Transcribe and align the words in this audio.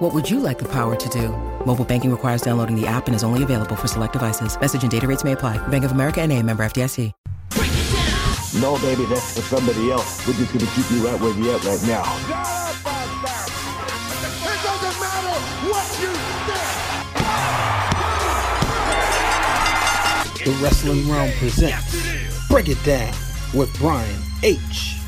What 0.00 0.14
would 0.14 0.28
you 0.30 0.40
like 0.40 0.58
the 0.58 0.64
power 0.64 0.96
to 0.96 1.08
do? 1.10 1.28
Mobile 1.66 1.84
banking 1.84 2.10
requires 2.10 2.40
downloading 2.40 2.74
the 2.74 2.86
app 2.86 3.06
and 3.06 3.14
is 3.14 3.22
only 3.22 3.42
available 3.42 3.76
for 3.76 3.86
select 3.86 4.14
devices. 4.14 4.58
Message 4.58 4.80
and 4.82 4.90
data 4.90 5.06
rates 5.06 5.24
may 5.24 5.32
apply. 5.32 5.58
Bank 5.68 5.84
of 5.84 5.92
America 5.92 6.22
and 6.22 6.32
a 6.32 6.42
member 6.42 6.62
FDIC. 6.64 7.12
No, 8.62 8.78
baby, 8.78 9.04
that's 9.04 9.34
for 9.34 9.42
somebody 9.42 9.90
else. 9.90 10.26
We're 10.26 10.32
just 10.32 10.54
gonna 10.54 10.64
keep 10.74 10.90
you 10.90 11.06
right 11.06 11.20
where 11.20 11.34
you're 11.34 11.54
at 11.54 11.62
right 11.64 11.82
now. 11.86 12.02
It 14.42 14.62
doesn't 14.64 15.00
matter 15.04 15.36
what 15.68 15.86
you 16.00 16.08
think. 20.38 20.46
The 20.46 20.52
Wrestling 20.64 21.04
Wrealm 21.04 21.30
presents 21.36 22.48
Break 22.48 22.68
It 22.70 22.82
Down 22.84 23.12
with 23.52 23.70
Brian 23.78 24.18
H. 24.42 24.99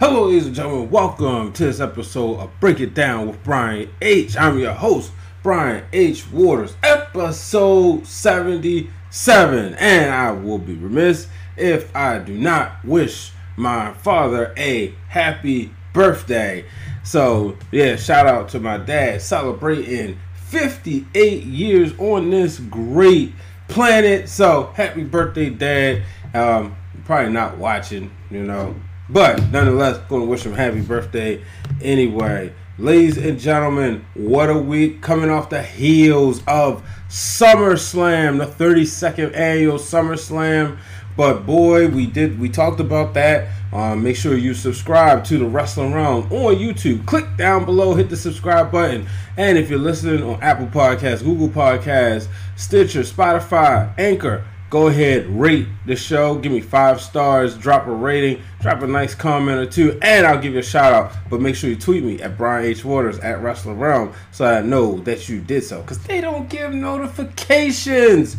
Hello, 0.00 0.26
ladies 0.26 0.46
and 0.46 0.56
gentlemen. 0.56 0.90
Welcome 0.90 1.52
to 1.52 1.66
this 1.66 1.78
episode 1.78 2.40
of 2.40 2.50
Break 2.58 2.80
It 2.80 2.94
Down 2.94 3.28
with 3.28 3.44
Brian 3.44 3.88
H. 4.02 4.36
I'm 4.36 4.58
your 4.58 4.72
host, 4.72 5.12
Brian 5.40 5.84
H. 5.92 6.28
Waters, 6.32 6.74
episode 6.82 8.04
77. 8.04 9.74
And 9.74 10.12
I 10.12 10.32
will 10.32 10.58
be 10.58 10.74
remiss 10.74 11.28
if 11.56 11.94
I 11.94 12.18
do 12.18 12.36
not 12.36 12.84
wish 12.84 13.30
my 13.56 13.94
father 13.94 14.52
a 14.56 14.92
happy 15.08 15.70
birthday. 15.92 16.64
So, 17.04 17.56
yeah, 17.70 17.94
shout 17.94 18.26
out 18.26 18.48
to 18.48 18.58
my 18.58 18.78
dad 18.78 19.22
celebrating 19.22 20.18
58 20.48 21.44
years 21.44 21.96
on 22.00 22.30
this 22.30 22.58
great 22.58 23.32
planet. 23.68 24.28
So, 24.28 24.72
happy 24.74 25.04
birthday, 25.04 25.50
dad. 25.50 26.02
Um, 26.34 26.74
probably 27.04 27.32
not 27.32 27.58
watching, 27.58 28.10
you 28.28 28.42
know. 28.42 28.74
But 29.08 29.50
nonetheless, 29.50 29.98
going 30.08 30.22
to 30.22 30.28
wish 30.28 30.44
him 30.44 30.54
happy 30.54 30.80
birthday 30.80 31.42
anyway. 31.82 32.52
Ladies 32.78 33.18
and 33.18 33.38
gentlemen, 33.38 34.04
what 34.14 34.50
a 34.50 34.58
week 34.58 35.02
coming 35.02 35.30
off 35.30 35.50
the 35.50 35.62
heels 35.62 36.42
of 36.48 36.82
SummerSlam, 37.08 38.38
the 38.38 38.46
32nd 38.46 39.36
annual 39.36 39.78
SummerSlam. 39.78 40.78
But 41.16 41.46
boy, 41.46 41.86
we 41.88 42.06
did 42.06 42.40
we 42.40 42.48
talked 42.48 42.80
about 42.80 43.14
that. 43.14 43.48
Um, 43.72 44.02
make 44.02 44.16
sure 44.16 44.36
you 44.36 44.54
subscribe 44.54 45.24
to 45.26 45.38
the 45.38 45.44
Wrestling 45.44 45.92
Wrealm 45.92 46.30
on 46.32 46.56
YouTube. 46.56 47.06
Click 47.06 47.36
down 47.36 47.64
below, 47.64 47.94
hit 47.94 48.08
the 48.08 48.16
subscribe 48.16 48.72
button. 48.72 49.06
And 49.36 49.58
if 49.58 49.70
you're 49.70 49.78
listening 49.78 50.22
on 50.24 50.42
Apple 50.42 50.66
Podcasts, 50.66 51.22
Google 51.22 51.48
Podcasts, 51.48 52.26
Stitcher, 52.56 53.00
Spotify, 53.00 53.92
Anchor, 53.98 54.44
go 54.74 54.88
ahead, 54.88 55.24
rate 55.28 55.68
the 55.86 55.94
show, 55.94 56.34
give 56.34 56.50
me 56.50 56.60
five 56.60 57.00
stars, 57.00 57.56
drop 57.56 57.86
a 57.86 57.92
rating, 57.92 58.42
drop 58.60 58.82
a 58.82 58.86
nice 58.88 59.14
comment 59.14 59.56
or 59.56 59.66
two, 59.66 59.96
and 60.02 60.26
I'll 60.26 60.40
give 60.40 60.52
you 60.52 60.58
a 60.58 60.64
shout 60.64 60.92
out. 60.92 61.12
But 61.30 61.40
make 61.40 61.54
sure 61.54 61.70
you 61.70 61.76
tweet 61.76 62.02
me 62.02 62.20
at 62.20 62.36
Brian 62.36 62.64
H. 62.66 62.84
Waters 62.84 63.20
at 63.20 63.40
Wrestling 63.40 63.78
Wrealm 63.78 64.12
so 64.32 64.44
I 64.44 64.62
know 64.62 64.98
that 65.02 65.28
you 65.28 65.40
did 65.40 65.62
so. 65.62 65.80
Because 65.82 66.00
they 66.00 66.20
don't 66.20 66.48
give 66.48 66.74
notifications. 66.74 68.36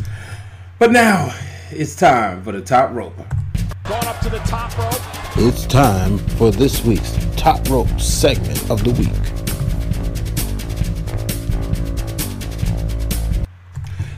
But 0.78 0.92
now 0.92 1.34
it's 1.72 1.96
time 1.96 2.44
for 2.44 2.52
the 2.52 2.60
top 2.60 2.94
roper. 2.94 3.26
Going 3.86 4.04
up 4.04 4.20
to 4.20 4.30
the 4.30 4.40
top 4.40 4.78
rope. 4.78 5.02
It's 5.38 5.66
time 5.66 6.18
for 6.18 6.52
this 6.52 6.84
week's 6.84 7.16
Top 7.38 7.66
Rope 7.70 7.98
segment 7.98 8.70
of 8.70 8.84
the 8.84 8.92
week. 8.92 9.45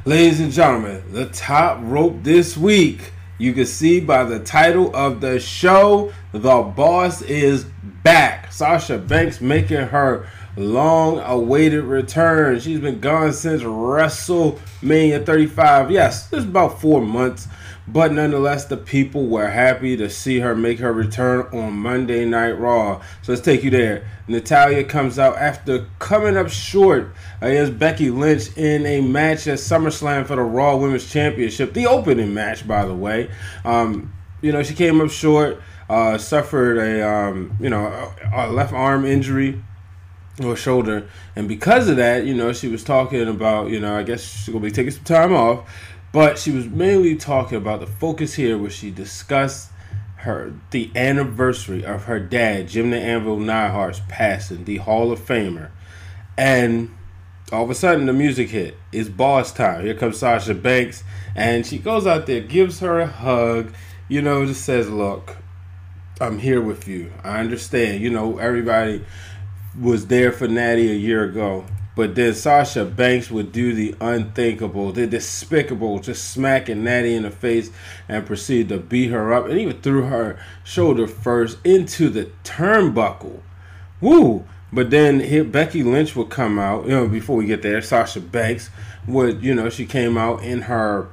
Ladies 0.08 0.40
and 0.40 0.54
gentlemen, 0.54 1.04
the 1.12 1.26
top 1.26 1.80
rope 1.82 2.24
this 2.24 2.56
week. 2.56 3.12
You 3.40 3.52
can 3.52 3.66
see 3.66 4.00
by 4.00 4.24
the 4.24 4.40
title 4.40 4.96
of 4.96 5.20
the 5.20 5.38
show, 5.38 6.14
the 6.32 6.40
boss 6.40 7.22
is 7.24 7.66
back. 7.84 8.54
Sasha 8.54 9.00
Banks 9.00 9.42
making 9.42 9.88
her 9.88 10.26
long 10.58 11.20
awaited 11.20 11.84
return. 11.84 12.60
She's 12.60 12.80
been 12.80 13.00
gone 13.00 13.32
since 13.32 13.62
WrestleMania 13.62 15.26
35. 15.26 15.92
Yes, 15.92 16.32
it's 16.34 16.46
about 16.46 16.82
four 16.82 17.02
months. 17.02 17.48
But 17.90 18.12
nonetheless, 18.12 18.66
the 18.66 18.76
people 18.76 19.28
were 19.28 19.48
happy 19.48 19.96
to 19.96 20.10
see 20.10 20.40
her 20.40 20.54
make 20.54 20.80
her 20.80 20.92
return 20.92 21.48
on 21.54 21.74
Monday 21.74 22.26
Night 22.26 22.60
Raw. 22.60 23.02
So 23.22 23.32
let's 23.32 23.42
take 23.42 23.64
you 23.64 23.70
there. 23.70 24.06
Natalya 24.28 24.84
comes 24.84 25.18
out 25.18 25.38
after 25.38 25.86
coming 26.00 26.36
up 26.36 26.50
short 26.50 27.14
against 27.40 27.80
Becky 27.80 28.10
Lynch 28.10 28.56
in 28.58 28.86
a 28.86 29.00
match 29.00 29.48
at 29.48 29.60
SummerSlam 29.60 30.26
for 30.26 30.36
the 30.36 30.42
Raw 30.42 30.76
Women's 30.76 31.10
Championship, 31.10 31.74
the 31.74 31.88
opening 31.88 32.34
match, 32.34 32.68
by 32.68 32.84
the 32.84 32.96
way. 32.96 33.30
Um, 33.64 34.14
you 34.42 34.52
know, 34.52 34.64
she 34.64 34.74
came 34.74 35.00
up 35.00 35.10
short, 35.10 35.62
uh, 35.90 36.18
suffered 36.18 36.78
a 36.78 37.08
um, 37.08 37.56
you 37.58 37.70
know 37.70 37.86
a, 37.86 38.48
a 38.48 38.52
left 38.52 38.74
arm 38.74 39.06
injury 39.06 39.64
or 40.44 40.56
shoulder, 40.56 41.08
and 41.36 41.48
because 41.48 41.88
of 41.88 41.98
that, 41.98 42.26
you 42.26 42.34
know, 42.34 42.54
she 42.54 42.68
was 42.68 42.84
talking 42.84 43.28
about 43.28 43.70
you 43.70 43.80
know 43.80 43.98
I 43.98 44.04
guess 44.04 44.22
she's 44.24 44.54
gonna 44.54 44.64
be 44.64 44.72
taking 44.72 44.92
some 44.92 45.04
time 45.04 45.34
off. 45.34 45.70
But 46.14 46.38
she 46.40 46.52
was 46.52 46.66
mainly 46.68 47.16
talking 47.16 47.58
about 47.58 47.80
the 47.80 47.88
focus 47.88 48.34
here, 48.34 48.58
where 48.58 48.70
she 48.70 48.92
discussed 48.92 49.72
her 50.18 50.54
the 50.72 50.92
anniversary 50.96 51.86
of 51.86 52.06
her 52.06 52.20
dad, 52.20 52.70
Jim 52.70 52.92
the 52.92 52.98
Anvil 52.98 53.38
Neidhart's 53.38 54.02
passing, 54.08 54.66
the 54.66 54.78
Hall 54.78 55.12
of 55.12 55.20
Famer, 55.20 55.70
and 56.38 56.96
all 57.52 57.64
of 57.64 57.70
a 57.70 57.76
sudden 57.76 58.06
the 58.06 58.14
music 58.14 58.50
hit. 58.50 58.76
It's 58.92 59.10
boss 59.10 59.52
time. 59.52 59.86
Here 59.86 59.94
comes 59.94 60.18
Sasha 60.18 60.54
Banks, 60.54 61.04
and 61.36 61.66
she 61.66 61.78
goes 61.78 62.08
out 62.08 62.26
there, 62.26 62.42
gives 62.42 62.80
her 62.80 63.00
a 63.00 63.08
hug, 63.08 63.74
you 64.08 64.22
know, 64.22 64.46
just 64.46 64.66
says, 64.66 64.90
"Look, 64.90 65.38
I'm 66.20 66.40
here 66.40 66.62
with 66.62 66.88
you. 66.88 67.12
I 67.24 67.40
understand. 67.40 68.02
You 68.02 68.10
know, 68.10 68.38
everybody 68.38 69.06
was 69.80 70.08
there 70.08 70.32
for 70.32 70.48
Natty 70.48 70.92
a 70.92 70.96
year 70.96 71.24
ago." 71.24 71.66
But 71.98 72.14
then 72.14 72.36
Sasha 72.36 72.86
Banks 72.86 73.32
would 73.32 73.52
do 73.52 73.74
the 73.74 73.96
unthinkable, 74.00 74.92
the 74.92 75.08
despicable, 75.08 75.98
just 75.98 76.30
smacking 76.30 76.84
Natty 76.84 77.16
in 77.16 77.24
the 77.24 77.32
face 77.32 77.72
and 78.08 78.24
proceed 78.24 78.70
to 78.70 78.78
beat 78.78 79.10
her 79.10 79.34
up 79.34 79.50
and 79.50 79.60
even 79.60 79.82
threw 79.82 80.04
her 80.04 80.38
shoulder 80.64 81.08
first 81.08 81.58
into 81.64 82.10
the 82.10 82.30
turnbuckle. 82.44 83.42
Woo! 84.00 84.46
But 84.72 84.92
then 84.92 85.22
here, 85.22 85.44
Becky 85.44 85.82
Lynch 85.82 86.16
would 86.16 86.30
come 86.30 86.60
out, 86.60 86.86
you 86.86 86.92
know, 86.92 87.08
before 87.08 87.36
we 87.36 87.46
get 87.46 87.64
there, 87.64 87.82
Sasha 87.82 88.20
Banks 88.20 88.70
would, 89.08 89.42
you 89.42 89.56
know, 89.56 89.72
she 89.72 89.88
came 89.88 90.20
out 90.20 90.44
in 90.44 90.64
her 90.64 91.08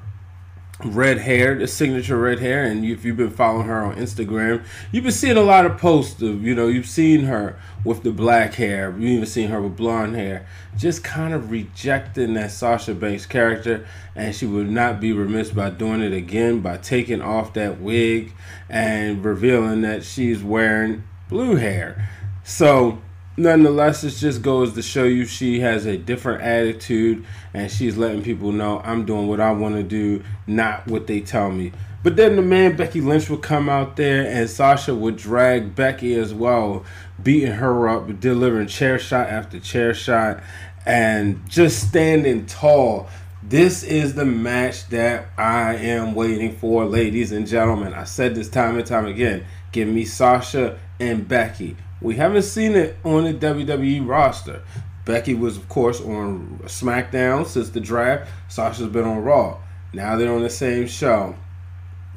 red 0.82 1.18
hair, 1.18 1.54
the 1.54 1.68
signature 1.68 2.18
red 2.18 2.40
hair, 2.40 2.64
and 2.64 2.84
if 2.84 3.04
you've 3.04 3.16
been 3.16 3.30
following 3.30 3.66
her 3.66 3.84
on 3.84 3.96
Instagram, 3.96 4.64
you've 4.90 5.04
been 5.04 5.12
seeing 5.12 5.36
a 5.36 5.42
lot 5.42 5.64
of 5.64 5.78
posts 5.78 6.20
of, 6.20 6.42
you 6.42 6.54
know, 6.54 6.66
you've 6.66 6.88
seen 6.88 7.24
her 7.24 7.58
with 7.84 8.02
the 8.02 8.10
black 8.10 8.54
hair, 8.54 8.90
you've 8.90 9.02
even 9.02 9.26
seen 9.26 9.48
her 9.50 9.60
with 9.60 9.76
blonde 9.76 10.16
hair, 10.16 10.46
just 10.76 11.04
kind 11.04 11.32
of 11.32 11.50
rejecting 11.50 12.34
that 12.34 12.50
Sasha 12.50 12.94
Banks 12.94 13.24
character, 13.24 13.86
and 14.16 14.34
she 14.34 14.46
would 14.46 14.68
not 14.68 15.00
be 15.00 15.12
remiss 15.12 15.50
by 15.50 15.70
doing 15.70 16.02
it 16.02 16.12
again 16.12 16.60
by 16.60 16.76
taking 16.76 17.22
off 17.22 17.54
that 17.54 17.80
wig 17.80 18.32
and 18.68 19.24
revealing 19.24 19.82
that 19.82 20.02
she's 20.02 20.42
wearing 20.42 21.04
blue 21.28 21.54
hair. 21.54 22.08
So, 22.42 23.00
nonetheless, 23.36 24.04
it 24.04 24.10
just 24.10 24.42
goes 24.42 24.74
to 24.74 24.82
show 24.82 25.04
you 25.04 25.24
she 25.24 25.60
has 25.60 25.86
a 25.86 25.96
different 25.96 26.42
attitude 26.42 27.24
and 27.52 27.70
she's 27.70 27.96
letting 27.96 28.22
people 28.22 28.52
know 28.52 28.80
I'm 28.84 29.04
doing 29.04 29.28
what 29.28 29.40
I 29.40 29.52
want 29.52 29.76
to 29.76 29.82
do, 29.82 30.22
not 30.46 30.86
what 30.86 31.06
they 31.06 31.20
tell 31.20 31.50
me. 31.50 31.72
But 32.02 32.16
then 32.16 32.36
the 32.36 32.42
man 32.42 32.76
Becky 32.76 33.00
Lynch 33.00 33.30
would 33.30 33.42
come 33.42 33.68
out 33.68 33.96
there 33.96 34.26
and 34.26 34.48
Sasha 34.48 34.94
would 34.94 35.16
drag 35.16 35.74
Becky 35.74 36.14
as 36.14 36.34
well, 36.34 36.84
beating 37.22 37.52
her 37.52 37.88
up, 37.88 38.20
delivering 38.20 38.68
chair 38.68 38.98
shot 38.98 39.28
after 39.28 39.58
chair 39.58 39.94
shot, 39.94 40.42
and 40.84 41.48
just 41.48 41.88
standing 41.88 42.44
tall. 42.44 43.08
This 43.42 43.82
is 43.82 44.14
the 44.14 44.24
match 44.26 44.88
that 44.88 45.28
I 45.38 45.76
am 45.76 46.14
waiting 46.14 46.56
for, 46.56 46.84
ladies 46.84 47.32
and 47.32 47.46
gentlemen. 47.46 47.94
I 47.94 48.04
said 48.04 48.34
this 48.34 48.48
time 48.50 48.76
and 48.76 48.86
time 48.86 49.06
again. 49.06 49.44
Give 49.72 49.88
me 49.88 50.04
Sasha 50.04 50.78
and 51.00 51.26
Becky. 51.26 51.76
We 52.00 52.16
haven't 52.16 52.42
seen 52.42 52.72
it 52.72 52.96
on 53.04 53.24
the 53.24 53.34
WWE 53.34 54.06
roster. 54.06 54.62
Becky 55.04 55.34
was, 55.34 55.56
of 55.56 55.68
course, 55.68 56.00
on 56.00 56.60
SmackDown 56.64 57.46
since 57.46 57.70
the 57.70 57.80
draft. 57.80 58.30
Sasha's 58.48 58.88
been 58.88 59.04
on 59.04 59.22
Raw. 59.22 59.58
Now 59.92 60.16
they're 60.16 60.32
on 60.32 60.42
the 60.42 60.50
same 60.50 60.86
show. 60.86 61.36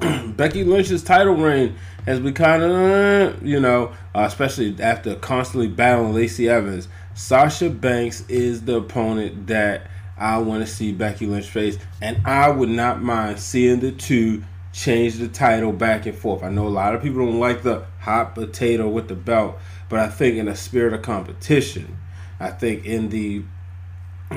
Becky 0.00 0.64
Lynch's 0.64 1.02
title 1.02 1.34
reign 1.34 1.76
has 2.06 2.20
been 2.20 2.34
kind 2.34 2.62
of, 2.62 3.44
you 3.44 3.60
know, 3.60 3.92
uh, 4.14 4.24
especially 4.26 4.76
after 4.80 5.14
constantly 5.16 5.68
battling 5.68 6.14
Lacey 6.14 6.48
Evans. 6.48 6.88
Sasha 7.14 7.68
Banks 7.68 8.24
is 8.28 8.62
the 8.64 8.76
opponent 8.76 9.48
that 9.48 9.88
I 10.16 10.38
want 10.38 10.64
to 10.64 10.72
see 10.72 10.92
Becky 10.92 11.26
Lynch 11.26 11.48
face, 11.48 11.78
and 12.00 12.24
I 12.26 12.48
would 12.48 12.68
not 12.68 13.02
mind 13.02 13.38
seeing 13.38 13.80
the 13.80 13.92
two 13.92 14.42
change 14.78 15.16
the 15.16 15.26
title 15.26 15.72
back 15.72 16.06
and 16.06 16.16
forth. 16.16 16.44
I 16.44 16.50
know 16.50 16.66
a 16.66 16.68
lot 16.68 16.94
of 16.94 17.02
people 17.02 17.26
don't 17.26 17.40
like 17.40 17.64
the 17.64 17.84
hot 17.98 18.36
potato 18.36 18.88
with 18.88 19.08
the 19.08 19.16
belt, 19.16 19.58
but 19.88 19.98
I 19.98 20.08
think 20.08 20.36
in 20.36 20.46
the 20.46 20.54
spirit 20.54 20.94
of 20.94 21.02
competition, 21.02 21.98
I 22.38 22.50
think 22.50 22.84
in 22.84 23.08
the 23.08 23.42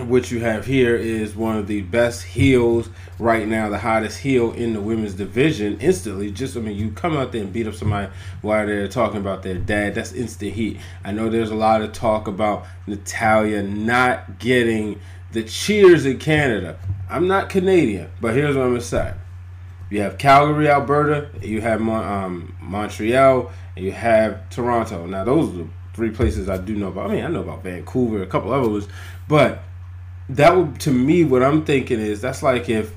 what 0.08 0.32
you 0.32 0.40
have 0.40 0.66
here 0.66 0.96
is 0.96 1.36
one 1.36 1.58
of 1.58 1.68
the 1.68 1.82
best 1.82 2.24
heels 2.24 2.90
right 3.20 3.46
now, 3.46 3.68
the 3.70 3.78
hottest 3.78 4.20
heel 4.20 4.54
in 4.54 4.74
the 4.74 4.82
women's 4.82 5.14
division. 5.14 5.78
Instantly, 5.80 6.32
just 6.32 6.58
I 6.58 6.62
mean, 6.62 6.78
you 6.78 6.92
come 6.92 7.16
out 7.18 7.34
there 7.34 7.42
and 7.42 7.54
beat 7.54 7.68
up 7.68 7.76
somebody 7.76 8.12
while 8.42 8.66
they're 8.66 8.88
talking 8.88 9.20
about 9.20 9.44
their 9.44 9.60
dad. 9.60 9.94
That's 9.94 10.14
instant 10.14 10.54
heat. 10.54 10.80
I 11.04 11.12
know 11.12 11.30
there's 11.30 11.52
a 11.52 11.56
lot 11.56 11.82
of 11.82 11.92
talk 11.92 12.28
about 12.28 12.66
Natalya 12.88 13.62
not 13.62 14.40
getting 14.40 15.00
the 15.34 15.44
cheers 15.44 16.06
in 16.06 16.18
Canada. 16.18 16.80
I'm 17.10 17.28
not 17.28 17.50
Canadian, 17.50 18.10
but 18.20 18.34
here's 18.34 18.56
what 18.56 18.64
I'm 18.64 18.72
gonna 18.72 18.82
say. 18.82 19.14
You 19.92 20.02
have 20.02 20.18
Calgary, 20.18 20.70
Alberta. 20.70 21.30
You 21.42 21.60
have 21.62 21.82
um, 21.82 22.56
Montreal, 22.62 23.52
and 23.76 23.86
you 23.86 23.92
have 23.92 24.50
Toronto. 24.50 25.06
Now 25.06 25.26
those 25.26 25.50
are 25.50 25.58
the 25.58 25.68
three 25.94 26.12
places 26.12 26.48
I 26.50 26.58
do 26.58 26.76
know 26.76 26.88
about. 26.88 27.10
I 27.10 27.14
mean, 27.14 27.26
I 27.26 27.28
know 27.28 27.42
about 27.42 27.62
Vancouver, 27.62 28.24
a 28.24 28.26
couple 28.26 28.54
others, 28.54 28.88
but 29.28 29.62
that 30.30 30.56
would 30.56 30.80
to 30.80 30.92
me 30.92 31.26
what 31.26 31.44
I'm 31.44 31.66
thinking 31.66 32.00
is 32.00 32.22
that's 32.22 32.42
like 32.42 32.70
if 32.70 32.94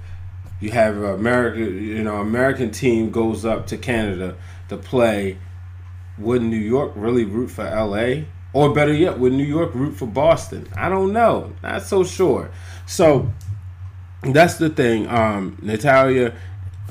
you 0.60 0.70
have 0.70 0.96
America, 0.96 1.58
you 1.58 2.04
know, 2.04 2.18
American 2.18 2.70
team 2.70 3.10
goes 3.10 3.44
up 3.44 3.66
to 3.66 3.76
Canada 3.76 4.36
to 4.68 4.76
play. 4.76 5.36
Would 6.16 6.42
New 6.42 6.56
York 6.56 6.92
really 6.94 7.24
root 7.24 7.48
for 7.48 7.64
LA? 7.64 8.26
Or 8.52 8.72
better 8.72 8.92
yet, 8.92 9.18
would 9.18 9.32
New 9.32 9.42
York 9.42 9.74
root 9.74 9.96
for 9.96 10.06
Boston? 10.06 10.68
I 10.76 10.88
don't 10.88 11.12
know. 11.12 11.52
Not 11.60 11.82
so 11.82 12.04
sure. 12.04 12.52
So 12.86 13.32
that's 14.22 14.58
the 14.58 14.70
thing. 14.70 15.08
Um, 15.08 15.58
Natalya, 15.60 16.34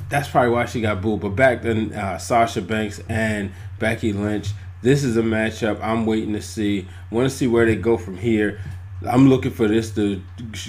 that's 0.08 0.28
probably 0.28 0.50
why 0.50 0.66
she 0.66 0.80
got 0.80 1.00
booed. 1.00 1.20
But 1.20 1.30
back 1.30 1.62
then, 1.62 1.92
uh, 1.92 2.18
Sasha 2.18 2.62
Banks 2.62 3.00
and 3.08 3.52
Becky 3.78 4.12
Lynch. 4.12 4.50
This 4.82 5.02
is 5.02 5.16
a 5.16 5.22
matchup 5.22 5.80
I'm 5.82 6.04
waiting 6.04 6.34
to 6.34 6.42
see. 6.42 6.86
Want 7.10 7.28
to 7.28 7.34
see 7.34 7.46
where 7.46 7.64
they 7.64 7.76
go 7.76 7.96
from 7.96 8.18
here. 8.18 8.60
I'm 9.06 9.28
looking 9.28 9.50
for 9.50 9.68
this 9.68 9.90
to 9.96 10.22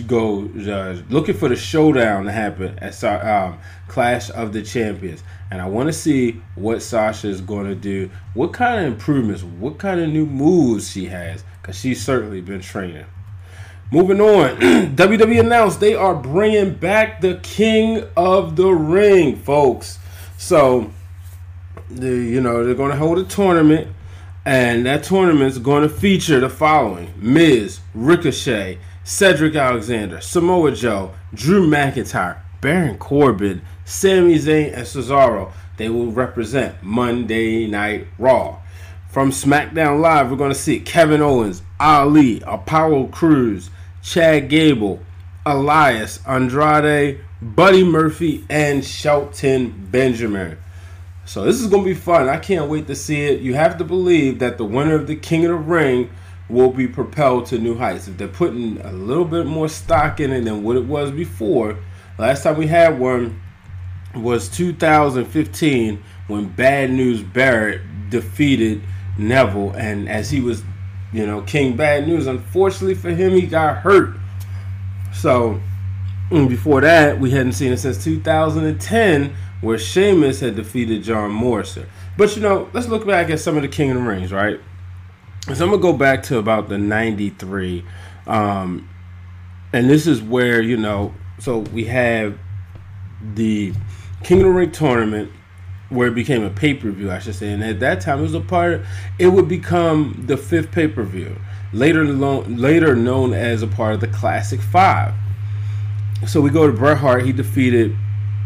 go, 0.08 0.50
uh, 0.68 1.02
looking 1.10 1.36
for 1.36 1.48
the 1.48 1.56
showdown 1.56 2.26
to 2.26 2.32
happen 2.32 2.78
at 2.80 3.02
um, 3.04 3.60
Clash 3.88 4.30
of 4.30 4.52
the 4.52 4.62
Champions, 4.62 5.24
and 5.52 5.62
I 5.62 5.68
want 5.68 5.88
to 5.88 5.94
see 5.94 6.42
what 6.56 6.82
Sasha 6.82 7.28
is 7.28 7.40
going 7.40 7.68
to 7.68 7.76
do, 7.76 8.10
what 8.34 8.52
kind 8.52 8.82
of 8.82 8.92
improvements, 8.92 9.44
what 9.44 9.78
kind 9.78 10.02
of 10.02 10.10
new 10.10 10.26
moves 10.26 10.92
she 10.92 11.06
has, 11.06 11.46
because 11.62 11.78
she's 11.78 12.04
certainly 12.04 12.42
been 12.42 12.62
training. 12.62 13.06
Moving 13.92 14.20
on, 14.20 14.58
WWE 14.96 15.40
announced 15.40 15.80
they 15.80 15.96
are 15.96 16.16
bringing 16.16 16.74
back 16.74 17.22
the 17.22 17.36
King 17.44 18.04
of 18.18 18.56
the 18.56 18.70
Ring, 18.70 19.36
folks. 19.36 20.00
So, 20.38 20.92
the, 21.90 22.10
you 22.10 22.42
know, 22.42 22.66
they're 22.66 22.76
going 22.76 22.92
to 22.92 22.98
hold 22.98 23.20
a 23.20 23.24
tournament 23.24 23.88
and 24.46 24.86
that 24.86 25.04
tournament 25.04 25.52
is 25.52 25.58
going 25.58 25.82
to 25.82 25.90
feature 25.90 26.40
the 26.40 26.50
following 26.50 27.12
Miz, 27.18 27.80
Ricochet, 27.96 28.78
Cedric 29.04 29.56
Alexander, 29.56 30.22
Samoa 30.22 30.72
Joe, 30.72 31.14
Drew 31.34 31.68
McIntyre, 31.68 32.38
Baron 32.62 33.00
Corbin, 33.00 33.64
Sami 33.86 34.36
Zayn, 34.36 34.74
and 34.74 34.86
Cesaro. 34.86 35.52
They 35.78 35.90
will 35.90 36.12
represent 36.12 36.82
Monday 36.84 37.66
Night 37.66 38.08
Raw. 38.20 38.60
From 39.10 39.32
SmackDown 39.32 40.00
Live, 40.00 40.30
we're 40.30 40.38
going 40.38 40.54
to 40.54 40.60
see 40.60 40.80
Kevin 40.80 41.22
Owens, 41.22 41.64
Ali, 41.80 42.42
Apollo 42.46 43.08
Crews, 43.08 43.72
Chad 44.06 44.50
Gable, 44.50 45.00
Elias, 45.48 46.20
Andrade, 46.28 47.22
Buddy 47.42 47.84
Murphy, 47.84 48.46
and 48.52 48.86
Shelton 48.86 49.88
Benjamin. 49.92 50.60
So 51.26 51.44
this 51.44 51.60
is 51.60 51.68
gonna 51.68 51.84
be 51.84 51.96
fun. 51.96 52.30
I 52.30 52.38
can't 52.38 52.70
wait 52.70 52.86
to 52.86 52.96
see 52.96 53.24
it. 53.24 53.42
You 53.42 53.56
have 53.56 53.80
to 53.80 53.84
believe 53.84 54.38
that 54.40 54.60
the 54.60 54.64
winner 54.64 54.94
of 54.94 55.08
the 55.08 55.16
King 55.16 55.44
of 55.46 55.50
the 55.50 55.56
Ring 55.56 56.12
will 56.50 56.70
be 56.70 56.88
propelled 56.88 57.48
to 57.48 57.58
new 57.58 57.76
heights. 57.76 58.08
If 58.08 58.18
they're 58.18 58.28
putting 58.28 58.80
a 58.82 58.92
little 58.92 59.26
bit 59.26 59.48
more 59.48 59.68
stock 59.68 60.20
in 60.20 60.32
it 60.32 60.42
than 60.42 60.62
what 60.62 60.76
it 60.76 60.86
was 60.86 61.10
before, 61.10 61.80
last 62.20 62.44
time 62.44 62.58
we 62.58 62.68
had 62.68 63.00
one 63.00 63.42
was 64.14 64.48
2015 64.50 66.04
when 66.28 66.48
Bad 66.50 66.92
News 66.92 67.24
Barrett 67.24 67.82
defeated 68.12 68.84
Neville, 69.18 69.72
and 69.72 70.08
as 70.08 70.30
he 70.30 70.42
was, 70.42 70.64
you 71.14 71.26
know, 71.26 71.42
King 71.42 71.76
Bad 71.76 72.08
News. 72.08 72.28
Unfortunately 72.28 72.96
for 72.96 73.10
him, 73.10 73.32
he 73.32 73.44
got 73.44 73.78
hurt. 73.78 74.16
So 75.14 75.62
before 76.30 76.82
that, 76.82 77.20
we 77.20 77.32
hadn't 77.32 77.54
seen 77.54 77.72
it 77.72 77.78
since 77.78 78.04
2010 78.04 79.36
where 79.62 79.78
Sheamus 79.78 80.42
had 80.42 80.56
defeated 80.56 81.04
John 81.04 81.32
Morrison. 81.32 81.88
But 82.18 82.36
you 82.36 82.42
know, 82.42 82.70
let's 82.74 82.88
look 82.88 83.06
back 83.06 83.30
at 83.30 83.40
some 83.40 83.56
of 83.56 83.62
the 83.62 83.68
King 83.68 83.92
of 83.92 83.98
the 83.98 84.04
Rings, 84.04 84.32
right? 84.32 84.60
So 85.54 85.64
I'm 85.64 85.72
gonna 85.72 85.78
go 85.82 85.94
back 85.94 86.24
to 86.24 86.38
about 86.38 86.70
the 86.70 86.78
'93, 86.78 87.84
um, 88.26 88.90
and 89.74 89.90
this 89.90 90.08
is 90.08 90.22
where 90.22 90.62
you 90.62 90.78
know. 90.78 91.14
So 91.40 91.60
we 91.60 91.86
have 91.86 92.38
the 93.34 93.74
King 94.24 94.40
of 94.40 94.46
the 94.46 94.52
Ring 94.52 94.72
tournament, 94.72 95.32
where 95.90 96.08
it 96.08 96.16
became 96.16 96.44
a 96.44 96.50
pay 96.50 96.74
per 96.74 96.90
view, 96.92 97.12
I 97.12 97.20
should 97.20 97.36
say. 97.36 97.52
And 97.52 97.64
at 97.64 97.80
that 97.80 98.02
time, 98.02 98.20
it 98.20 98.24
was 98.24 98.34
a 98.34 98.42
part. 98.42 98.74
Of, 98.74 98.88
it 99.20 99.28
would 99.28 99.48
become 99.48 100.24
the 100.28 100.38
fifth 100.38 100.72
pay 100.72 100.88
per 100.88 101.04
view, 101.04 101.36
later 101.74 102.06
later 102.06 102.96
known 102.96 103.34
as 103.34 103.62
a 103.62 103.68
part 103.68 103.94
of 103.94 104.02
the 104.02 104.08
Classic 104.08 104.62
Five. 104.62 105.14
So 106.28 106.42
we 106.42 106.50
go 106.50 106.68
to 106.68 106.74
Bret 106.74 106.98
Hart. 106.98 107.26
He 107.26 107.32
defeated 107.32 107.96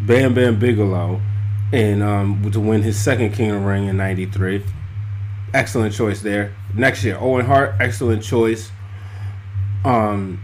Bam 0.02 0.34
Bam 0.34 0.60
Bigelow, 0.60 1.22
and 1.72 2.04
um, 2.04 2.52
to 2.52 2.60
win 2.60 2.82
his 2.82 3.00
second 3.00 3.34
King 3.34 3.52
of 3.52 3.64
Ring 3.64 3.88
in 3.88 3.98
'93. 3.98 4.64
Excellent 5.54 5.94
choice 5.94 6.22
there. 6.22 6.54
Next 6.76 7.04
year, 7.04 7.18
Owen 7.20 7.46
Hart, 7.46 7.76
excellent 7.80 8.22
choice. 8.22 8.72
Um, 9.84 10.40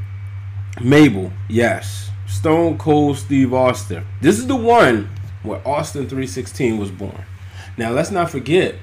Mabel, 0.82 1.32
yes. 1.48 2.10
Stone 2.28 2.78
Cold 2.78 3.18
Steve 3.18 3.54
Austin. 3.54 4.06
This 4.22 4.40
is 4.40 4.48
the 4.48 4.56
one 4.56 5.10
where 5.46 5.66
Austin 5.68 6.08
316 6.08 6.78
was 6.78 6.92
born. 6.92 7.26
Now 7.78 7.92
let's 7.92 8.12
not 8.12 8.30
forget 8.30 8.76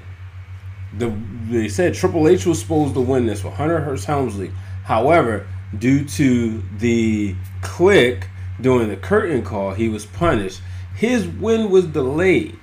the 0.97 1.13
they 1.49 1.67
said 1.67 1.93
Triple 1.93 2.27
H 2.27 2.45
was 2.45 2.59
supposed 2.59 2.93
to 2.93 3.01
win 3.01 3.25
this 3.25 3.43
with 3.43 3.53
Hunter 3.53 3.81
Hearst 3.81 4.05
Helmsley. 4.05 4.51
However, 4.83 5.47
due 5.77 6.05
to 6.05 6.63
the 6.77 7.35
Kliq 7.61 8.25
during 8.61 8.89
the 8.89 8.95
curtain 8.95 9.43
call, 9.43 9.73
he 9.73 9.89
was 9.89 10.05
punished. 10.05 10.61
His 10.95 11.27
win 11.27 11.69
was 11.69 11.87
delayed. 11.87 12.57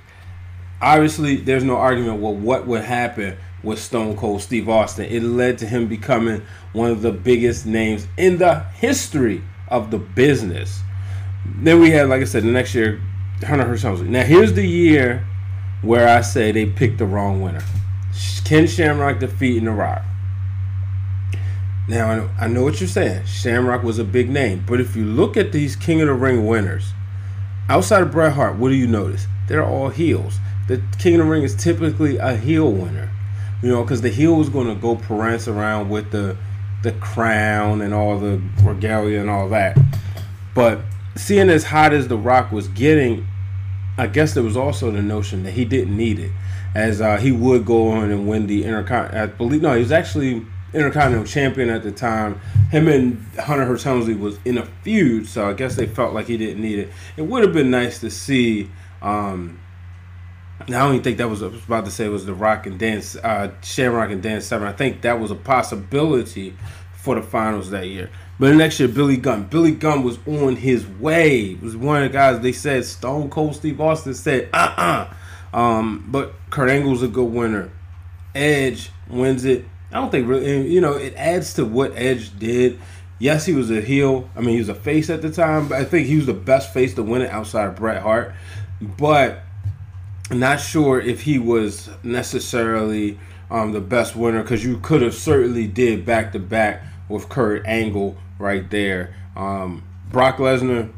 Obviously, 0.81 1.35
there's 1.35 1.63
no 1.63 1.75
argument 1.75 2.21
with 2.21 2.37
what 2.37 2.65
would 2.65 2.83
happen 2.83 3.37
with 3.61 3.79
Stone 3.79 4.17
Cold 4.17 4.41
Steve 4.41 4.67
Austin. 4.67 5.05
It 5.05 5.21
led 5.21 5.57
to 5.59 5.67
him 5.67 5.87
becoming 5.87 6.43
one 6.73 6.89
of 6.89 7.01
the 7.01 7.11
biggest 7.11 7.65
names 7.65 8.07
in 8.17 8.37
the 8.37 8.61
history 8.75 9.43
of 9.67 9.91
the 9.91 9.99
business. 9.99 10.81
Then 11.45 11.79
we 11.79 11.91
had, 11.91 12.09
like 12.09 12.21
I 12.21 12.25
said, 12.25 12.43
the 12.43 12.47
next 12.51 12.73
year, 12.73 13.01
Hunter 13.43 13.65
Hearst 13.65 13.83
Helmsley. 13.83 14.07
Now, 14.07 14.23
here's 14.23 14.53
the 14.53 14.65
year 14.65 15.25
where 15.81 16.07
I 16.07 16.21
say 16.21 16.51
they 16.51 16.65
picked 16.65 16.97
the 16.97 17.05
wrong 17.05 17.41
winner. 17.41 17.63
Ken 18.45 18.67
Shamrock 18.67 19.19
defeating 19.19 19.65
The 19.65 19.71
Rock. 19.71 20.03
Now, 21.87 22.29
I 22.39 22.47
know 22.47 22.63
what 22.63 22.79
you're 22.79 22.89
saying. 22.89 23.25
Shamrock 23.25 23.83
was 23.83 23.97
a 23.97 24.03
big 24.03 24.29
name. 24.29 24.63
But 24.67 24.79
if 24.79 24.95
you 24.95 25.05
look 25.05 25.37
at 25.37 25.51
these 25.51 25.75
King 25.75 26.01
of 26.01 26.07
the 26.07 26.13
Ring 26.13 26.45
winners, 26.45 26.93
outside 27.69 28.01
of 28.03 28.11
Bret 28.11 28.33
Hart, 28.33 28.57
what 28.57 28.69
do 28.69 28.75
you 28.75 28.87
notice? 28.87 29.25
They're 29.47 29.65
all 29.65 29.89
heels. 29.89 30.37
The 30.67 30.81
King 30.99 31.15
of 31.15 31.25
the 31.25 31.31
Ring 31.31 31.43
is 31.43 31.55
typically 31.55 32.17
a 32.17 32.35
heel 32.35 32.71
winner. 32.71 33.09
You 33.63 33.69
know, 33.69 33.83
because 33.83 34.01
the 34.01 34.09
heel 34.09 34.39
is 34.41 34.49
going 34.49 34.67
to 34.67 34.75
go 34.75 34.95
prance 34.95 35.47
around 35.47 35.89
with 35.89 36.11
the 36.11 36.37
the 36.83 36.91
crown 36.93 37.81
and 37.81 37.93
all 37.93 38.17
the 38.17 38.41
regalia 38.63 39.19
and 39.19 39.29
all 39.29 39.47
that. 39.49 39.77
But 40.55 40.81
seeing 41.15 41.49
as 41.49 41.65
hot 41.65 41.93
as 41.93 42.07
The 42.07 42.17
Rock 42.17 42.51
was 42.51 42.67
getting, 42.69 43.27
I 44.01 44.07
guess 44.07 44.33
there 44.33 44.41
was 44.41 44.57
also 44.57 44.89
the 44.89 45.03
notion 45.03 45.43
that 45.43 45.51
he 45.51 45.63
didn't 45.63 45.95
need 45.95 46.17
it, 46.17 46.31
as 46.73 47.01
uh, 47.01 47.17
he 47.17 47.31
would 47.31 47.67
go 47.67 47.89
on 47.89 48.09
and 48.09 48.27
win 48.27 48.47
the 48.47 48.63
Intercontinental. 48.65 49.21
I 49.21 49.27
believe 49.27 49.61
no, 49.61 49.75
he 49.75 49.79
was 49.79 49.91
actually 49.91 50.43
Intercontinental 50.73 51.27
Champion 51.27 51.69
at 51.69 51.83
the 51.83 51.91
time. 51.91 52.41
Him 52.71 52.87
and 52.87 53.23
Hunter 53.37 53.63
Hearst 53.63 53.83
Helmsley 53.83 54.15
was 54.15 54.39
in 54.43 54.57
a 54.57 54.65
feud, 54.81 55.27
so 55.27 55.47
I 55.47 55.53
guess 55.53 55.75
they 55.75 55.85
felt 55.85 56.15
like 56.15 56.25
he 56.25 56.35
didn't 56.35 56.63
need 56.63 56.79
it. 56.79 56.89
It 57.15 57.21
would 57.21 57.43
have 57.43 57.53
been 57.53 57.69
nice 57.69 57.99
to 57.99 58.09
see. 58.09 58.71
Um, 59.03 59.59
I 60.61 60.71
don't 60.71 60.93
even 60.93 61.03
think 61.03 61.19
that 61.19 61.29
was 61.29 61.43
I 61.43 61.47
was 61.47 61.63
about 61.63 61.85
to 61.85 61.91
say 61.91 62.07
was 62.07 62.25
the 62.25 62.33
Rock 62.33 62.65
and 62.65 62.79
Dance, 62.79 63.15
uh, 63.17 63.51
Shamrock 63.61 64.09
and 64.09 64.23
Dan 64.23 64.41
Severn. 64.41 64.67
I 64.67 64.73
think 64.73 65.01
that 65.01 65.19
was 65.19 65.29
a 65.29 65.35
possibility 65.35 66.55
for 66.95 67.13
the 67.13 67.21
finals 67.21 67.69
that 67.69 67.85
year. 67.85 68.09
But 68.41 68.49
the 68.49 68.55
next 68.55 68.79
year, 68.79 68.89
Billy 68.89 69.17
Gunn. 69.17 69.43
Billy 69.43 69.69
Gunn 69.69 70.01
was 70.01 70.17
on 70.25 70.55
his 70.55 70.87
way. 70.87 71.51
It 71.51 71.61
was 71.61 71.77
one 71.77 72.01
of 72.01 72.11
the 72.11 72.17
guys 72.17 72.39
they 72.39 72.53
said 72.53 72.85
Stone 72.85 73.29
Cold 73.29 73.55
Steve 73.55 73.79
Austin 73.79 74.15
said 74.15 74.49
uh 74.51 74.73
uh-uh. 74.79 75.13
uh 75.53 75.57
um, 75.57 76.07
but 76.09 76.33
Kurt 76.49 76.71
Angle's 76.71 77.03
a 77.03 77.07
good 77.07 77.31
winner. 77.31 77.69
Edge 78.33 78.89
wins 79.07 79.45
it. 79.45 79.65
I 79.91 79.99
don't 79.99 80.09
think 80.09 80.27
really, 80.27 80.67
you 80.67 80.81
know, 80.81 80.93
it 80.93 81.13
adds 81.17 81.53
to 81.53 81.65
what 81.65 81.93
Edge 81.95 82.39
did. 82.39 82.79
Yes, 83.19 83.45
he 83.45 83.53
was 83.53 83.69
a 83.69 83.79
heel. 83.79 84.27
I 84.35 84.39
mean, 84.39 84.55
he 84.55 84.57
was 84.57 84.69
a 84.69 84.73
face 84.73 85.11
at 85.11 85.21
the 85.21 85.29
time, 85.29 85.67
but 85.67 85.79
I 85.79 85.85
think 85.85 86.07
he 86.07 86.15
was 86.15 86.25
the 86.25 86.33
best 86.33 86.73
face 86.73 86.95
to 86.95 87.03
win 87.03 87.21
it 87.21 87.29
outside 87.29 87.67
of 87.67 87.75
Bret 87.75 88.01
Hart. 88.01 88.33
But 88.81 89.43
not 90.31 90.59
sure 90.59 90.99
if 90.99 91.21
he 91.21 91.37
was 91.37 91.91
necessarily 92.01 93.19
um, 93.51 93.71
the 93.71 93.81
best 93.81 94.15
winner 94.15 94.41
because 94.41 94.65
you 94.65 94.79
could 94.79 95.03
have 95.03 95.13
certainly 95.13 95.67
did 95.67 96.07
back 96.07 96.31
to 96.31 96.39
back 96.39 96.81
with 97.07 97.29
Kurt 97.29 97.67
Angle 97.67 98.17
right 98.41 98.69
there. 98.69 99.15
Um, 99.35 99.83
Brock 100.09 100.37
Lesnar, 100.37 100.91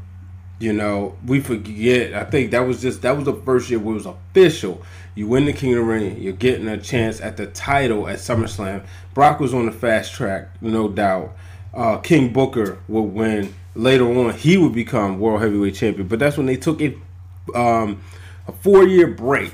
you 0.59 0.73
know, 0.73 1.17
we 1.25 1.39
forget. 1.39 2.13
I 2.13 2.23
think 2.23 2.51
that 2.51 2.62
was 2.62 2.81
just 2.81 3.01
that 3.03 3.15
was 3.15 3.25
the 3.25 3.35
first 3.35 3.69
year 3.69 3.79
where 3.79 3.93
it 3.93 3.97
was 3.97 4.05
official. 4.05 4.81
You 5.15 5.27
win 5.27 5.45
the 5.45 5.53
King 5.53 5.73
of 5.73 5.79
the 5.79 5.83
Ring, 5.83 6.19
you're 6.19 6.33
getting 6.33 6.67
a 6.67 6.77
chance 6.77 7.21
at 7.21 7.38
the 7.38 7.45
title 7.45 8.07
at 8.07 8.17
SummerSlam. 8.17 8.83
Brock 9.13 9.39
was 9.39 9.53
on 9.53 9.67
the 9.67 9.71
fast 9.71 10.13
track, 10.13 10.50
no 10.59 10.88
doubt. 10.88 11.35
Uh, 11.73 11.97
King 11.97 12.33
Booker 12.33 12.79
would 12.88 13.01
win 13.01 13.53
later 13.75 14.05
on. 14.05 14.33
He 14.33 14.57
would 14.57 14.73
become 14.73 15.19
World 15.19 15.41
Heavyweight 15.41 15.75
Champion, 15.75 16.07
but 16.07 16.17
that's 16.19 16.38
when 16.38 16.47
they 16.47 16.57
took 16.57 16.81
a 16.81 16.95
um, 17.53 18.01
a 18.47 18.51
four 18.51 18.88
year 18.88 19.07
break. 19.07 19.53